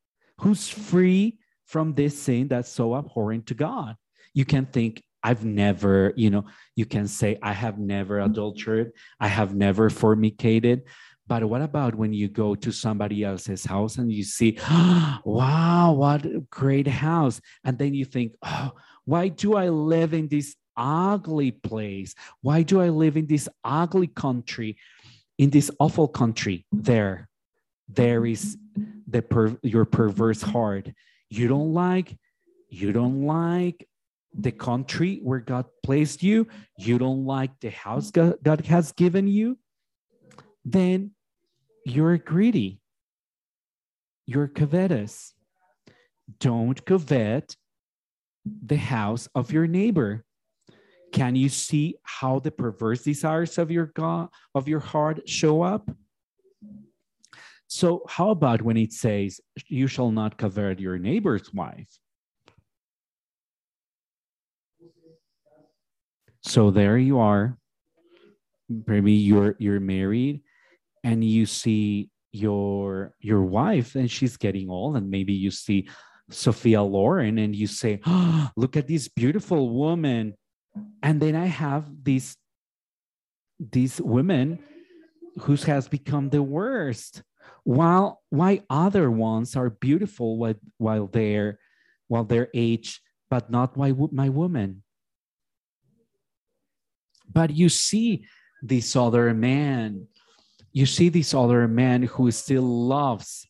[0.40, 3.96] Who's free from this sin that's so abhorrent to God?
[4.32, 6.44] You can think I've never, you know,
[6.76, 10.82] you can say, I have never adulterated, I have never fornicated.
[11.26, 15.92] But what about when you go to somebody else's house and you see, oh, wow,
[15.92, 17.40] what a great house.
[17.64, 18.72] And then you think, oh,
[19.04, 22.14] why do I live in this ugly place?
[22.42, 24.76] Why do I live in this ugly country,
[25.38, 26.66] in this awful country?
[26.72, 27.28] There,
[27.88, 28.58] there is
[29.06, 30.90] the per- your perverse heart.
[31.30, 32.16] You don't like,
[32.68, 33.88] you don't like
[34.36, 39.28] the country where God placed you, you don't like the house God, God has given
[39.28, 39.58] you,
[40.64, 41.12] then
[41.84, 42.80] you're greedy.
[44.26, 45.34] You're covetous.
[46.40, 47.56] Don't covet
[48.44, 50.24] the house of your neighbor.
[51.12, 55.88] Can you see how the perverse desires of your God of your heart show up?
[57.66, 61.98] So how about when it says you shall not covet your neighbor's wife?
[66.42, 67.58] So there you are.
[68.68, 70.43] maybe you're you're married
[71.04, 75.88] and you see your your wife and she's getting old and maybe you see
[76.30, 80.34] sophia loren and you say oh, look at this beautiful woman.
[81.04, 82.36] And then i have these
[83.60, 84.58] these women
[85.42, 87.22] who has become the worst
[87.62, 91.60] while why other ones are beautiful while, while they're
[92.08, 93.00] while they're age
[93.34, 94.82] but not my, my woman.
[97.30, 98.26] But you see
[98.62, 100.06] this other man
[100.74, 103.46] you see this other man who still loves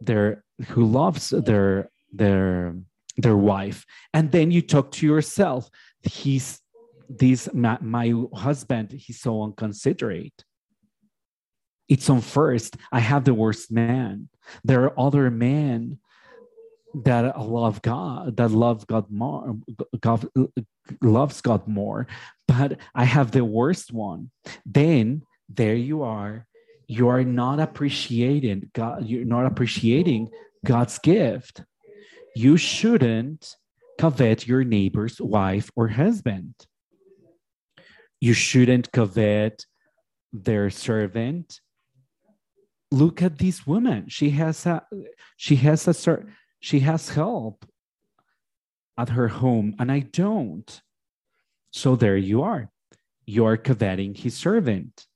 [0.00, 2.76] their who loves their their
[3.16, 3.84] their wife.
[4.14, 5.68] And then you talk to yourself
[6.02, 6.60] he's
[7.08, 10.44] this my, my husband he's so unconsiderate.
[11.88, 14.28] It's on first i have the worst man.
[14.62, 15.98] There are other men
[16.94, 19.56] that love god that love god more
[20.00, 20.26] god
[21.02, 22.06] loves god more
[22.46, 24.30] but i have the worst one.
[24.64, 26.46] Then there you are.
[26.86, 30.30] You are not appreciating god you're not appreciating
[30.64, 31.62] god's gift.
[32.34, 33.56] You shouldn't
[33.98, 36.54] covet your neighbor's wife or husband.
[38.20, 39.66] You shouldn't covet
[40.32, 41.60] their servant.
[42.90, 44.08] Look at this woman.
[44.08, 44.82] She has a
[45.36, 46.24] she has a
[46.60, 47.66] she has help
[48.96, 50.80] at her home and i don't.
[51.70, 52.70] So there you are.
[53.26, 55.07] You are coveting his servant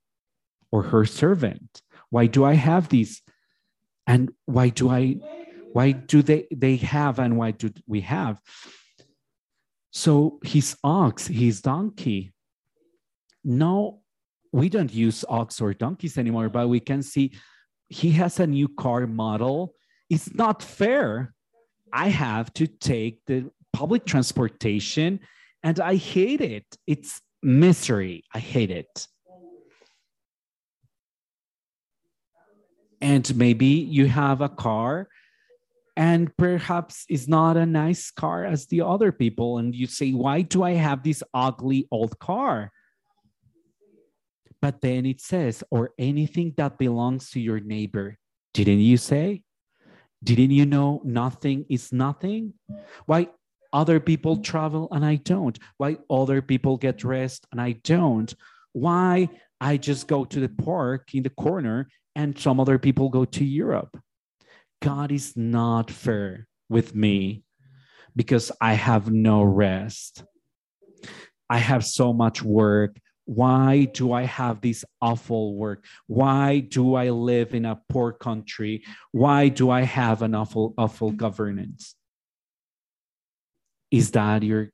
[0.73, 3.23] or her servant why do i have these
[4.07, 5.17] and why do i
[5.73, 8.41] why do they they have and why do we have
[9.91, 12.33] so his ox his donkey
[13.45, 14.01] no
[14.53, 17.33] we don't use ox or donkeys anymore but we can see
[17.93, 19.75] he has a new car model.
[20.09, 21.35] It's not fair.
[21.93, 25.21] I have to take the public transportation
[25.63, 26.65] and I hate it.
[26.87, 28.25] It's misery.
[28.35, 29.07] I hate it.
[33.03, 35.09] And maybe you have a car
[35.97, 39.59] and perhaps it's not a nice car as the other people.
[39.59, 42.73] And you say, why do I have this ugly old car?
[44.63, 48.17] But then it says, or anything that belongs to your neighbor.
[48.55, 49.43] Didn't you say?
[50.23, 52.55] Didn't you know nothing is nothing?
[53.07, 53.29] Why
[53.73, 55.59] other people travel and I don't?
[55.77, 58.33] Why other people get dressed and I don't?
[58.73, 59.29] Why
[59.61, 63.45] I just go to the park in the corner and some other people go to
[63.45, 63.99] Europe?
[64.81, 67.45] God is not fair with me
[68.17, 70.25] because I have no rest.
[71.49, 72.99] I have so much work.
[73.25, 75.85] Why do I have this awful work?
[76.07, 78.85] Why do I live in a poor country?
[79.13, 81.95] Why do I have an awful, awful governance?
[83.91, 84.71] Is that your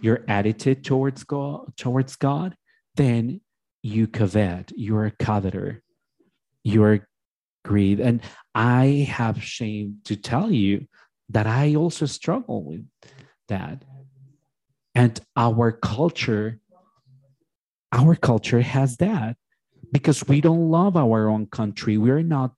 [0.00, 2.56] your attitude towards God towards God?
[2.96, 3.40] Then
[3.82, 5.82] you covet, you're a coveter,
[6.68, 7.08] you're
[7.64, 8.00] greed.
[8.00, 8.20] And
[8.54, 10.86] I have shame to tell you
[11.30, 12.84] that I also struggle with
[13.48, 13.84] that.
[14.94, 16.60] And our culture
[17.90, 19.36] our culture has that
[19.92, 22.52] because we don't love our own country we're not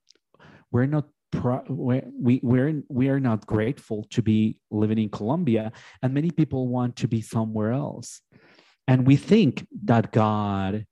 [0.72, 5.70] we're not pro, we we're we are not grateful to be living in Colombia
[6.02, 8.22] and many people want to be somewhere else
[8.88, 10.84] and we think that God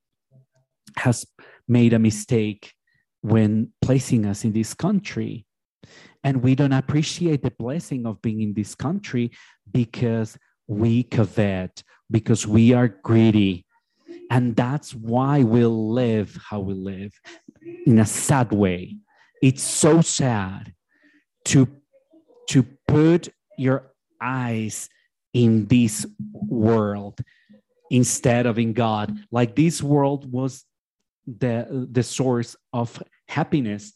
[0.96, 1.26] has
[1.66, 2.74] made a mistake
[3.22, 5.44] when placing us in this country
[6.24, 9.30] and we don't appreciate the blessing of being in this country
[9.70, 13.64] because we covet because we are greedy
[14.30, 17.12] and that's why we live how we live
[17.86, 18.96] in a sad way.
[19.42, 20.74] It's so sad
[21.46, 21.68] to,
[22.50, 24.88] to put your eyes
[25.32, 27.20] in this world
[27.90, 29.16] instead of in God.
[29.30, 30.64] Like this world was
[31.38, 33.92] the, the source of happiness,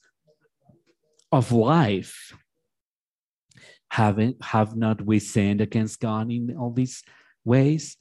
[1.31, 2.37] of life.
[3.91, 7.03] Haven't have not we sinned against God in all these
[7.45, 7.97] ways?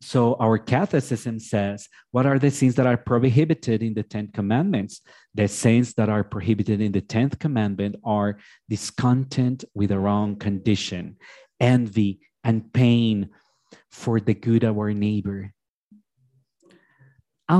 [0.00, 5.00] So our Catechism says, what are the sins that are prohibited in the Ten Commandments?
[5.34, 11.16] The sins that are prohibited in the Tenth Commandment are discontent with the wrong condition,
[11.58, 13.30] envy, and pain
[13.90, 15.52] for the good of our neighbor,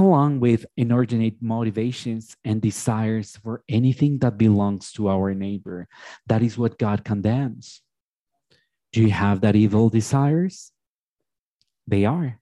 [0.00, 5.88] along with inordinate motivations and desires for anything that belongs to our neighbor.
[6.26, 7.82] That is what God condemns.
[8.92, 10.72] Do you have that evil desires?
[11.86, 12.38] They are.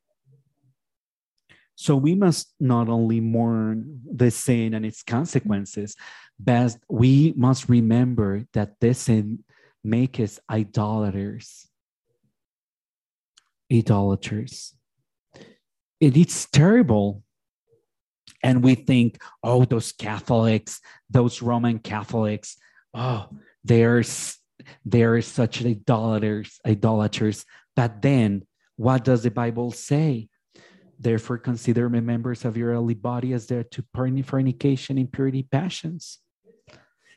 [1.74, 5.96] So we must not only mourn the sin and its consequences,
[6.38, 9.44] but we must remember that this sin
[9.82, 11.66] makes us idolaters.
[13.72, 14.74] Idolaters.
[15.98, 17.22] It is terrible
[18.42, 22.56] And we think, oh, those Catholics, those Roman Catholics,
[22.94, 23.28] oh,
[23.64, 24.02] they're
[24.84, 27.44] they're such idolaters, idolaters.
[27.74, 30.28] But then what does the Bible say?
[30.98, 36.18] Therefore, consider me members of your earthly body as there to fornication, impurity, passions.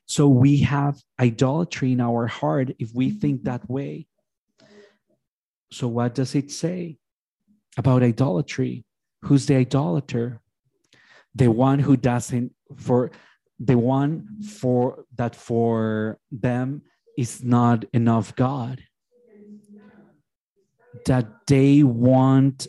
[0.08, 4.08] So we have idolatry in our heart if we think that way.
[5.72, 6.98] So, what does it say
[7.78, 8.86] about idolatry?
[9.24, 10.42] Who's the idolater?
[11.36, 13.12] The one who doesn't, for
[13.60, 16.82] the one for that for them
[17.18, 18.84] is not enough God.
[21.06, 22.68] That they want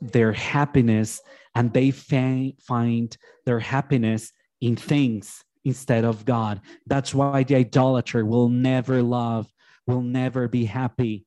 [0.00, 1.20] their happiness
[1.54, 6.60] and they find their happiness in things instead of God.
[6.86, 9.46] That's why the idolater will never love,
[9.86, 11.26] will never be happy,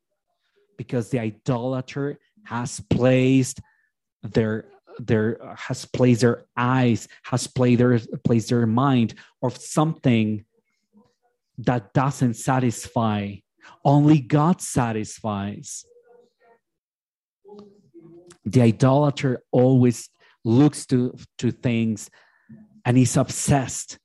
[0.78, 3.60] because the idolater has placed
[4.24, 4.66] their
[5.00, 10.46] their has placed their eyes, has placed their placed their mind of something
[11.58, 13.36] that doesn't satisfy.
[13.86, 15.86] Only God satisfies.
[18.46, 20.10] The idolater always
[20.44, 22.10] looks to, to things
[22.86, 23.98] and is obsessed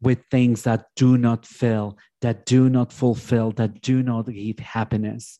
[0.00, 5.38] with things that do not fill, that do not fulfill, that do not give happiness.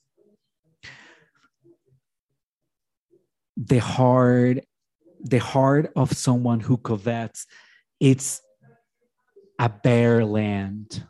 [3.57, 4.59] The heart,
[5.21, 7.47] the heart of someone who covets,
[8.01, 8.41] it's
[9.59, 11.05] a bare land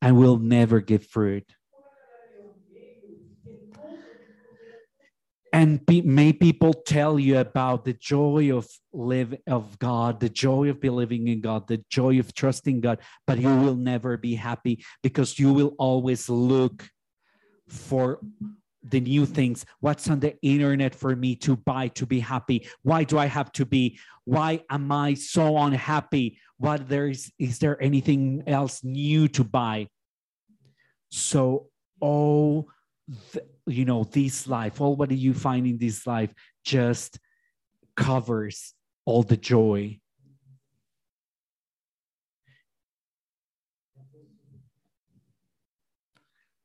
[0.00, 1.44] and will never give fruit.
[5.52, 10.68] and be, may people tell you about the joy of live of god the joy
[10.70, 14.82] of believing in god the joy of trusting god but you will never be happy
[15.02, 16.88] because you will always look
[17.68, 18.18] for
[18.82, 19.64] the new things.
[19.80, 22.66] What's on the internet for me to buy to be happy?
[22.82, 23.98] Why do i have to be?
[24.24, 26.38] Why am i so unhappy?
[26.58, 29.88] What there is is there anything else new to buy?
[31.10, 31.68] So
[32.00, 32.66] oh
[33.66, 36.32] you know this life all what do you find in this life
[36.64, 37.18] just
[37.96, 38.74] covers
[39.04, 39.98] all the joy.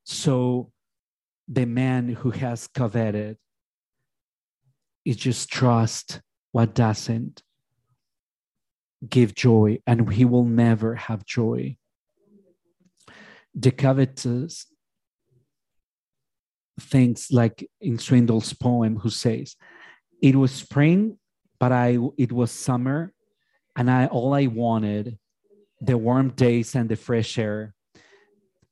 [0.04, 0.72] So
[1.48, 3.36] the man who has coveted
[5.04, 6.20] is just trust
[6.52, 7.42] what doesn't
[9.08, 11.76] give joy and he will never have joy
[13.54, 14.66] the covetous
[16.80, 19.56] things like in Swindoll's poem, who says,
[20.22, 21.18] "It was spring,
[21.58, 23.12] but I it was summer,
[23.76, 25.18] and I all I wanted,
[25.80, 27.74] the warm days and the fresh air.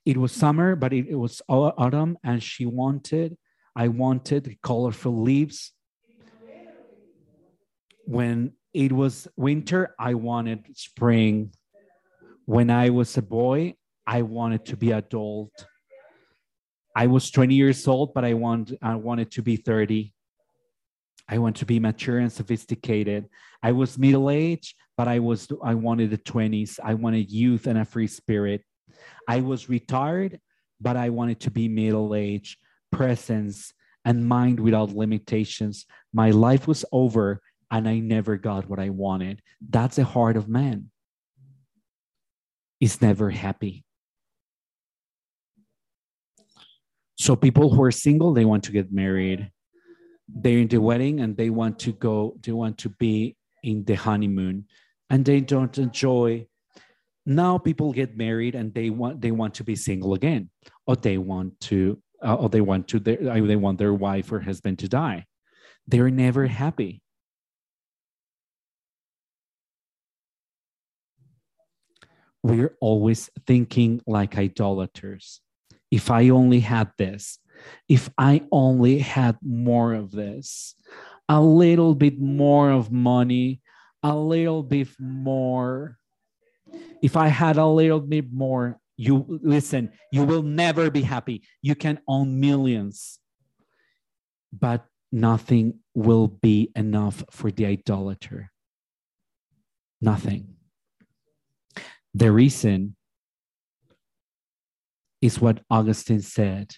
[0.06, 3.36] It was summer, but it, it was autumn, and she wanted,
[3.74, 5.72] I wanted colorful leaves.
[8.04, 11.50] When it was winter, I wanted spring.
[12.44, 13.74] When I was a boy,
[14.06, 15.66] I wanted to be adult."
[16.94, 20.14] I was 20 years old, but I want I wanted to be 30.
[21.28, 23.28] I want to be mature and sophisticated.
[23.60, 26.78] I was middle aged, but I was I wanted the 20s.
[26.82, 28.62] I wanted youth and a free spirit.
[29.28, 30.40] I was retired,
[30.80, 32.58] but I wanted to be middle aged,
[32.92, 33.72] presence,
[34.04, 35.86] and mind without limitations.
[36.12, 37.40] My life was over
[37.70, 39.42] and I never got what I wanted.
[39.60, 40.90] That's the heart of man.
[42.80, 43.84] Is never happy.
[47.18, 49.50] So people who are single, they want to get married.
[50.28, 53.94] They're in the wedding and they want to go, they want to be in the
[53.94, 54.66] honeymoon
[55.08, 56.46] and they don't enjoy.
[57.26, 60.48] Now people get married and they want they want to be single again,
[60.86, 64.40] or they want to, uh, or they want to, uh, they want their wife or
[64.40, 65.26] husband to die.
[65.88, 67.02] They're never happy.
[72.42, 75.40] We're always thinking like idolaters
[75.90, 77.38] if I only had this,
[77.88, 80.74] if I only had more of this,
[81.28, 83.60] a little bit more of money,
[84.02, 85.98] a little bit more.
[87.02, 91.42] If I had a little bit more, you listen, you will never be happy.
[91.62, 93.18] You can own millions,
[94.52, 98.50] but nothing will be enough for the idolater.
[100.00, 100.56] Nothing.
[102.14, 102.96] The reason
[105.20, 106.74] is what Augustine said.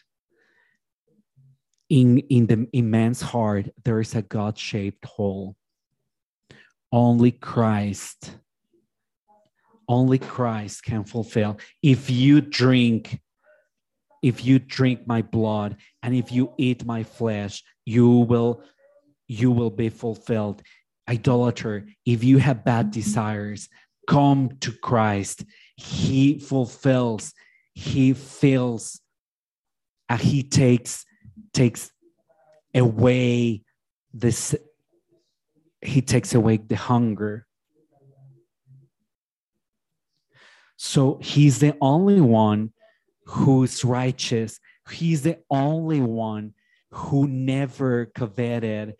[1.88, 5.56] In, in the immense heart, there is a God shaped hole.
[6.92, 8.36] Only Christ,
[9.88, 11.58] only Christ can fulfill.
[11.82, 13.20] If you drink,
[14.22, 18.62] if you drink my blood and if you eat my flesh, you will
[19.26, 20.62] you will be fulfilled.
[21.08, 23.68] idolater, if you have bad desires,
[24.06, 25.44] come to Christ.
[25.76, 27.32] He fulfills,
[27.74, 29.00] he fills,
[30.08, 31.04] and he takes
[31.52, 31.90] takes
[32.74, 33.62] away
[34.12, 34.54] this
[35.80, 37.47] he takes away the hunger
[40.78, 42.72] so he's the only one
[43.26, 44.60] who's righteous.
[44.88, 46.54] He's the only one
[46.92, 48.94] who never coveted.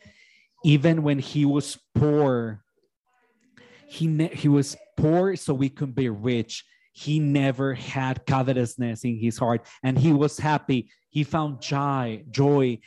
[0.65, 2.63] Even when he was poor
[3.87, 6.65] he ne- he was poor so we could be rich.
[6.93, 10.91] He never had covetousness in his heart and he was happy.
[11.09, 12.81] He found joy joy.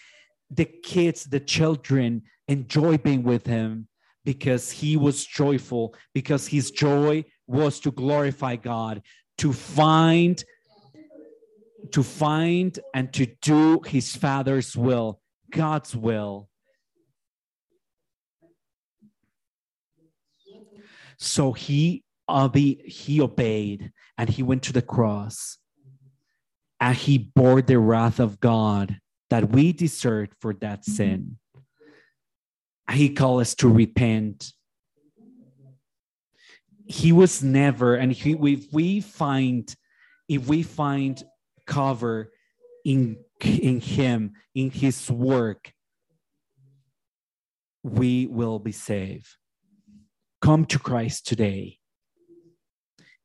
[0.51, 3.87] The kids the children enjoy being with him
[4.25, 9.01] because he was joyful because his joy was to glorify god
[9.37, 10.43] to find
[11.91, 15.19] to find and to do his father's will
[15.51, 16.49] god's will
[21.17, 25.57] so he obe- he obeyed and he went to the cross
[26.81, 28.99] and he bore the wrath of God
[29.29, 31.37] that we deserved for that sin.
[32.91, 34.51] He called us to repent.
[36.91, 39.73] He was never, and he, if we find,
[40.27, 41.23] if we find
[41.65, 42.31] cover
[42.83, 45.71] in in him, in his work,
[47.81, 49.37] we will be saved.
[50.41, 51.77] Come to Christ today.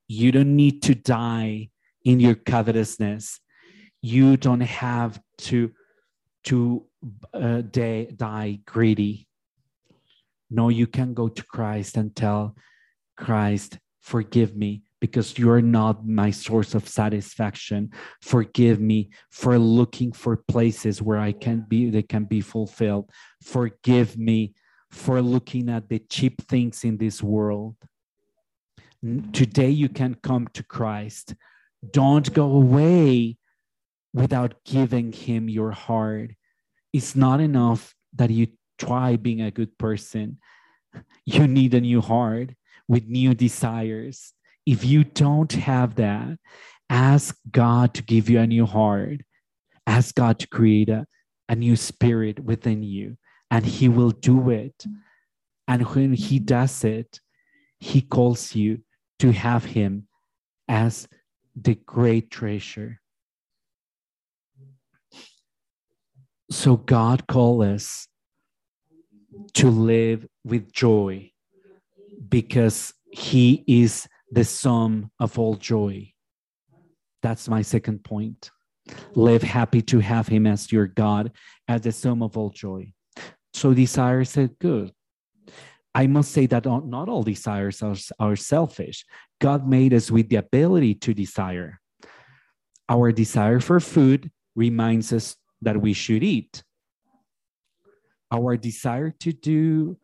[0.07, 1.71] You don't need to die
[2.05, 3.41] in your covetousness.
[4.01, 5.73] You don't have to
[6.45, 6.87] to
[7.35, 9.27] uh, die, die greedy.
[10.51, 12.55] No, you can go to Christ and tell
[13.17, 17.91] Christ, forgive me because you're not my source of satisfaction.
[18.23, 23.11] Forgive me for looking for places where I can be, they can be fulfilled.
[23.43, 24.55] Forgive me
[24.91, 27.77] for looking at the cheap things in this world.
[29.33, 31.35] Today, you can come to Christ.
[31.93, 33.37] Don't go away
[34.14, 36.33] without giving Him your heart.
[36.93, 38.49] It's not enough that you
[38.79, 40.39] try being a good person.
[41.27, 42.55] You need a new heart
[42.89, 44.32] with new desires.
[44.64, 46.39] If you don't have that,
[46.91, 49.20] ask God to give you a new heart.
[49.87, 51.07] Ask God to create a,
[51.49, 53.16] a new spirit within you,
[53.51, 54.84] and He will do it.
[55.68, 57.20] And when He does it,
[57.78, 58.80] He calls you
[59.18, 60.09] to have him
[60.68, 61.09] as
[61.55, 63.01] the great treasure.
[66.51, 68.09] So God calls us
[69.55, 71.32] to live with joy
[72.29, 76.12] because he is the sum of all joy.
[77.22, 78.51] That's my second point.
[79.14, 81.33] Live happy to have him as your God,
[81.66, 82.93] as the sum of all joy.
[83.55, 84.93] So desire said, Good.
[85.95, 89.07] I must say that not all desires are, are selfish.
[89.41, 91.81] God made us with the ability to desire.
[92.89, 96.62] Our desire for food reminds us that we should eat.
[98.31, 99.97] Our desire to do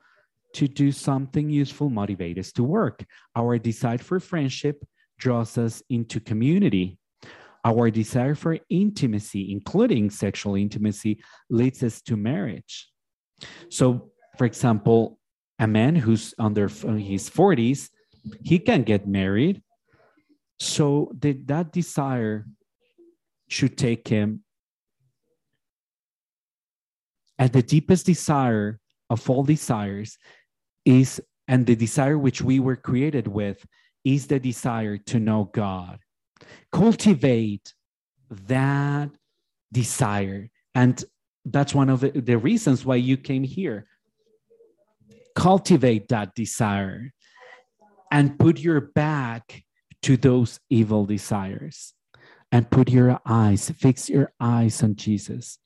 [0.55, 3.05] to do something useful motivates us to work.
[3.35, 4.85] Our desire for friendship
[5.19, 6.99] draws us into community.
[7.65, 12.89] Our desire for intimacy, including sexual intimacy, leads us to marriage.
[13.71, 15.19] So, for example,
[15.59, 17.89] a man who's under uh, his 40s
[18.43, 19.63] he can get married
[20.59, 22.47] so the, that desire
[23.49, 24.43] should take him
[27.39, 28.79] and the deepest desire
[29.11, 30.19] of all desires
[30.85, 33.65] is and the desire which we were created with
[34.05, 35.99] is the desire to know god.
[36.71, 37.75] Cultivate
[38.47, 39.11] that
[39.73, 40.51] desire.
[40.75, 41.03] And
[41.45, 43.87] that's one of the, reasons why you came here.
[45.35, 47.13] Cultivate that desire
[48.11, 49.65] and put your back
[50.03, 51.95] to those evil desires.
[52.55, 55.59] And put your eyes, fix your eyes on Jesus.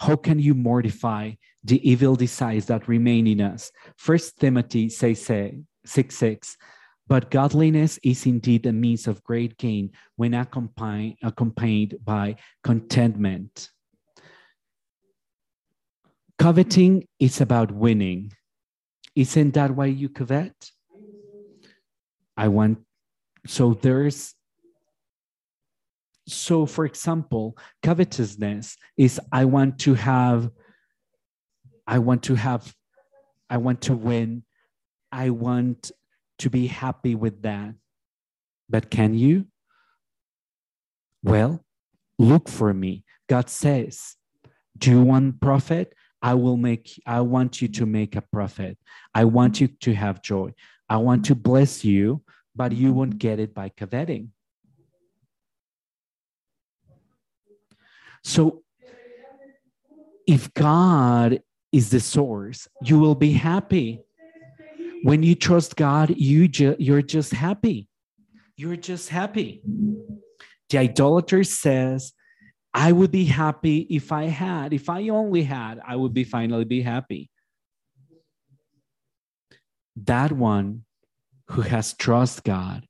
[0.00, 1.34] How can you mortify
[1.64, 3.70] the evil desires that remain in us?
[3.96, 6.56] First Timothy says 6 6.
[7.10, 13.68] But godliness is indeed a means of great gain when accompanied, accompanied by contentment.
[16.38, 18.32] Coveting is about winning.
[19.16, 20.54] Isn't that why you covet?
[22.36, 22.78] I want,
[23.44, 24.34] so there's,
[26.28, 30.48] so for example, covetousness is I want to have,
[31.90, 32.72] I want to have,
[33.50, 34.44] I want to win.
[35.10, 35.90] I want
[36.38, 37.74] to be happy with that.
[38.68, 39.46] But can you?
[41.24, 41.64] Well,
[42.16, 43.04] look for me.
[43.28, 44.14] God says,
[44.78, 45.92] Do you want profit?
[46.22, 48.78] I will make, I want you to make a profit.
[49.12, 50.54] I want you to have joy.
[50.88, 52.22] I want to bless you,
[52.54, 54.30] but you won't get it by coveting.
[58.22, 58.62] So
[60.28, 61.42] if God
[61.72, 64.00] is the source, you will be happy.
[65.02, 67.88] When you trust God, you ju- you're just happy.
[68.56, 69.62] You're just happy.
[70.68, 72.12] The idolater says,
[72.74, 76.64] I would be happy if I had, if I only had, I would be finally
[76.64, 77.30] be happy.
[79.96, 80.84] That one
[81.48, 82.86] who has trust God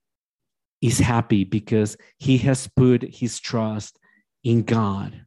[0.83, 3.99] is happy because he has put his trust
[4.45, 5.25] in God.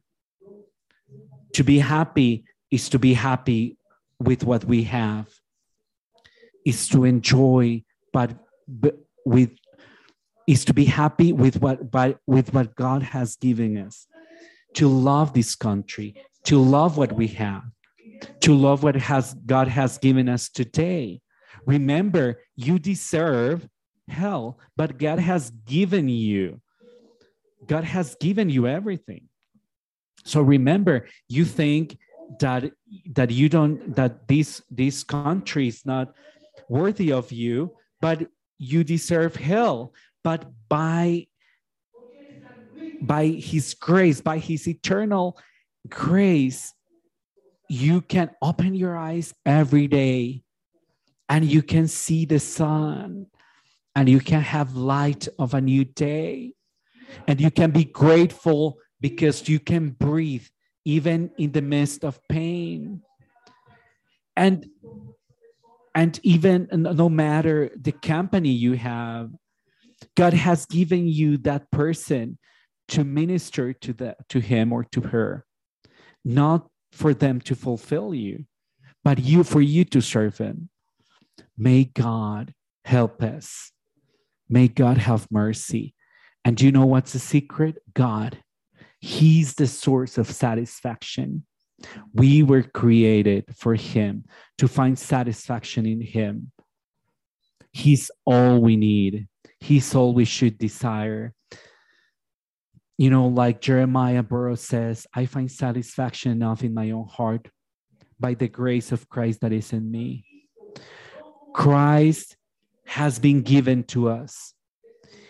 [1.54, 2.44] To be happy
[2.74, 3.78] is to be happy
[4.18, 5.28] with what we have,
[6.66, 8.30] is to enjoy, but,
[8.66, 9.50] but with
[10.46, 14.08] is to be happy with what by, with what God has given us,
[14.74, 17.62] to love this country, to love what we have,
[18.40, 21.20] to love what has God has given us today.
[21.66, 23.68] Remember, you deserve
[24.08, 26.60] hell, but God has given you.
[27.66, 29.28] God has given you everything.
[30.24, 31.98] So remember, you think
[32.40, 32.72] that
[33.12, 36.14] that you don't that this this country is not
[36.68, 38.26] worthy of you, but
[38.58, 39.92] you deserve hell.
[40.22, 41.26] But by
[43.00, 45.36] by his grace by his eternal
[45.90, 46.72] grace
[47.68, 50.42] you can open your eyes every day
[51.28, 53.26] and you can see the sun
[53.94, 56.54] and you can have light of a new day.
[57.28, 60.46] And you can be grateful because you can breathe
[60.84, 63.02] even in the midst of pain
[64.36, 64.68] and
[65.94, 69.30] and even no matter the company you have
[70.16, 72.38] God has given you that person
[72.88, 75.44] to minister to the to him or to her,
[76.24, 78.44] not for them to fulfill you,
[79.02, 80.68] but you for you to serve him.
[81.56, 82.54] May God
[82.84, 83.72] help us.
[84.48, 85.94] May God have mercy.
[86.44, 87.78] And do you know what's the secret?
[87.94, 88.38] God.
[89.04, 91.44] He's the source of satisfaction.
[92.14, 94.24] We were created for Him
[94.56, 96.52] to find satisfaction in Him.
[97.70, 99.28] He's all we need.
[99.60, 101.34] He's all we should desire.
[102.96, 107.50] You know, like Jeremiah Burroughs says, I find satisfaction enough in my own heart
[108.18, 110.24] by the grace of Christ that is in me.
[111.52, 112.38] Christ
[112.86, 114.54] has been given to us.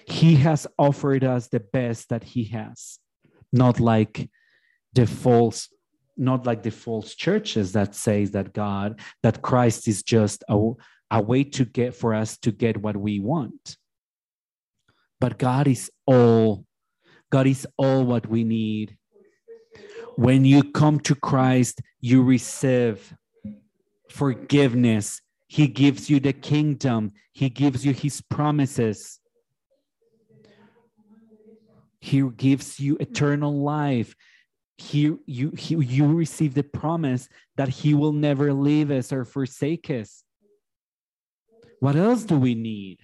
[0.06, 3.00] He has offered us the best that he has,
[3.54, 4.28] not like
[4.92, 5.68] the false
[6.16, 10.70] not like the false churches that says that God, that Christ is just a,
[11.10, 13.76] a way to get for us to get what we want.
[15.20, 16.64] But God is all.
[17.32, 18.96] God is all what we need.
[20.16, 23.12] When you come to Christ, you receive
[24.08, 25.20] forgiveness.
[25.48, 29.18] He gives you the kingdom, He gives you His promises.
[32.04, 34.14] He gives you eternal life.
[34.76, 39.88] He, you, he, you receive the promise that He will never leave us or forsake
[39.88, 40.22] us.
[41.80, 42.98] What else do we need?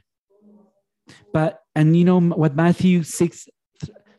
[1.32, 3.48] But, and you know what Matthew 6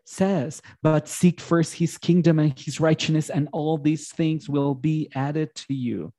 [0.06, 5.10] says, but seek first his kingdom and his righteousness, and all these things will be
[5.14, 6.12] added to you.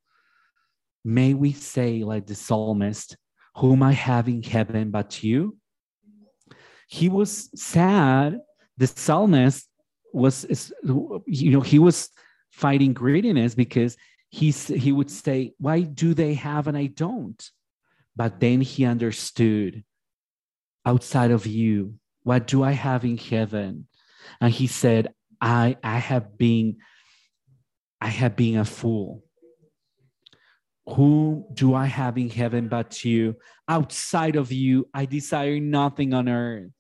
[1.04, 3.16] May we say, like the psalmist,
[3.56, 5.56] whom I have in heaven but you?
[6.86, 8.38] He was sad.
[8.83, 9.68] The psalmist
[10.12, 12.09] was, you know, he was
[12.51, 13.97] fighting greediness because
[14.28, 17.41] he's, he would say, Why do they have and I don't?
[18.16, 19.85] But then he understood
[20.85, 21.95] outside of you?
[22.24, 23.87] What do I have in heaven?
[24.41, 26.78] And he said, I, I have been,
[28.01, 29.22] I have been a fool.
[30.89, 33.37] Who do I have in heaven but you?
[33.68, 36.72] Outside of you, I desire nothing on earth.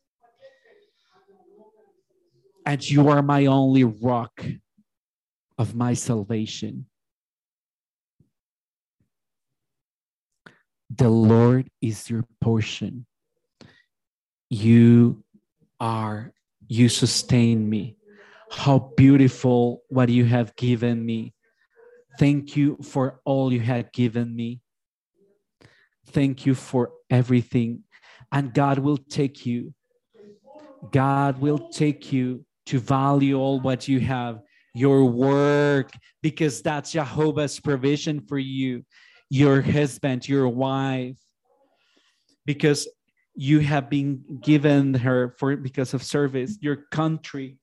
[2.64, 4.44] And you are my only rock
[5.58, 6.86] of my salvation.
[10.94, 13.06] The Lord is your portion
[14.52, 15.24] you
[15.80, 16.30] are,
[16.68, 17.96] you sustain me.
[18.50, 21.32] How beautiful what you have given me.
[22.18, 24.60] Thank you for all you have given me.
[26.08, 27.84] Thank you for everything.
[28.30, 29.72] And God will take you.
[30.90, 34.40] God will take you to value all what you have,
[34.74, 35.92] your work,
[36.22, 38.84] because that's Jehovah's provision for you,
[39.30, 41.16] your husband, your wife.
[42.44, 42.88] Because
[43.34, 47.56] you have been given her for because of service your country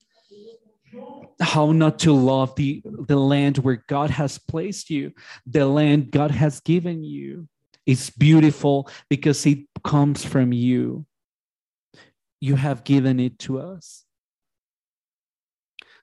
[1.40, 5.12] how not to love the the land where God has placed you,
[5.46, 7.48] the land God has given you.
[7.86, 11.06] It's beautiful because it comes from you.
[12.40, 14.04] You have given it to us.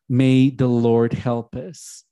[0.10, 2.03] May the Lord help us.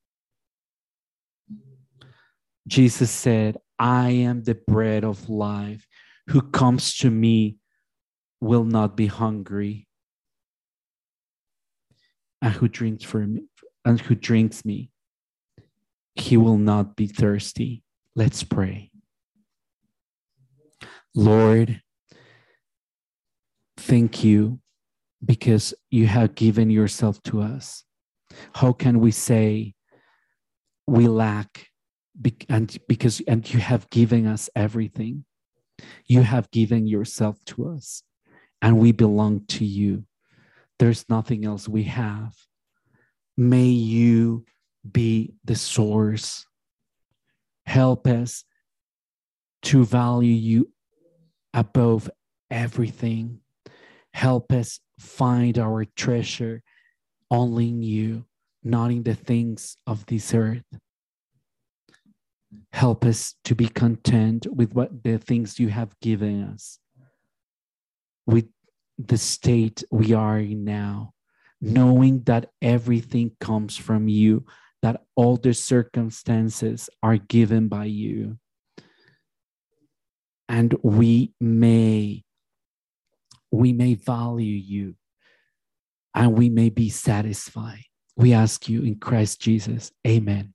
[2.68, 5.86] Jesus said, I am the bread of life.
[6.30, 7.58] Who comes to me
[8.42, 9.88] will not be hungry.
[12.42, 13.44] And who drinks for me
[13.86, 14.90] and who drinks me,
[16.16, 17.84] he will not be thirsty.
[18.16, 18.92] Let's pray.
[21.14, 21.82] Lord,
[23.78, 24.60] thank you
[25.24, 27.85] because you have given yourself to us.
[28.54, 29.74] How can we say
[30.88, 31.68] we lack
[32.50, 35.26] and because and you have given us everything?
[36.06, 38.04] You have given yourself to us
[38.62, 40.06] and we belong to you.
[40.80, 42.34] There's nothing else we have.
[43.38, 44.46] May you
[44.90, 46.46] be the source.
[47.66, 48.44] Help us
[49.64, 50.72] to value you
[51.54, 52.10] above
[52.52, 53.40] everything.
[54.14, 56.62] Help us find our treasure
[57.32, 58.26] only in you,
[58.64, 60.66] not in the things of this earth.
[62.72, 66.80] Help us to be content with what the things you have given us,
[68.26, 68.48] with
[68.98, 71.14] the state we are in now
[71.62, 74.46] knowing that everything comes from you,
[74.82, 78.38] that all the circumstances are given by you.
[80.48, 82.24] And we may,
[83.52, 84.96] we may value you
[86.16, 87.84] and we may be satisfied.
[88.18, 89.92] We ask you in Christ Jesus.
[90.08, 90.55] Amen.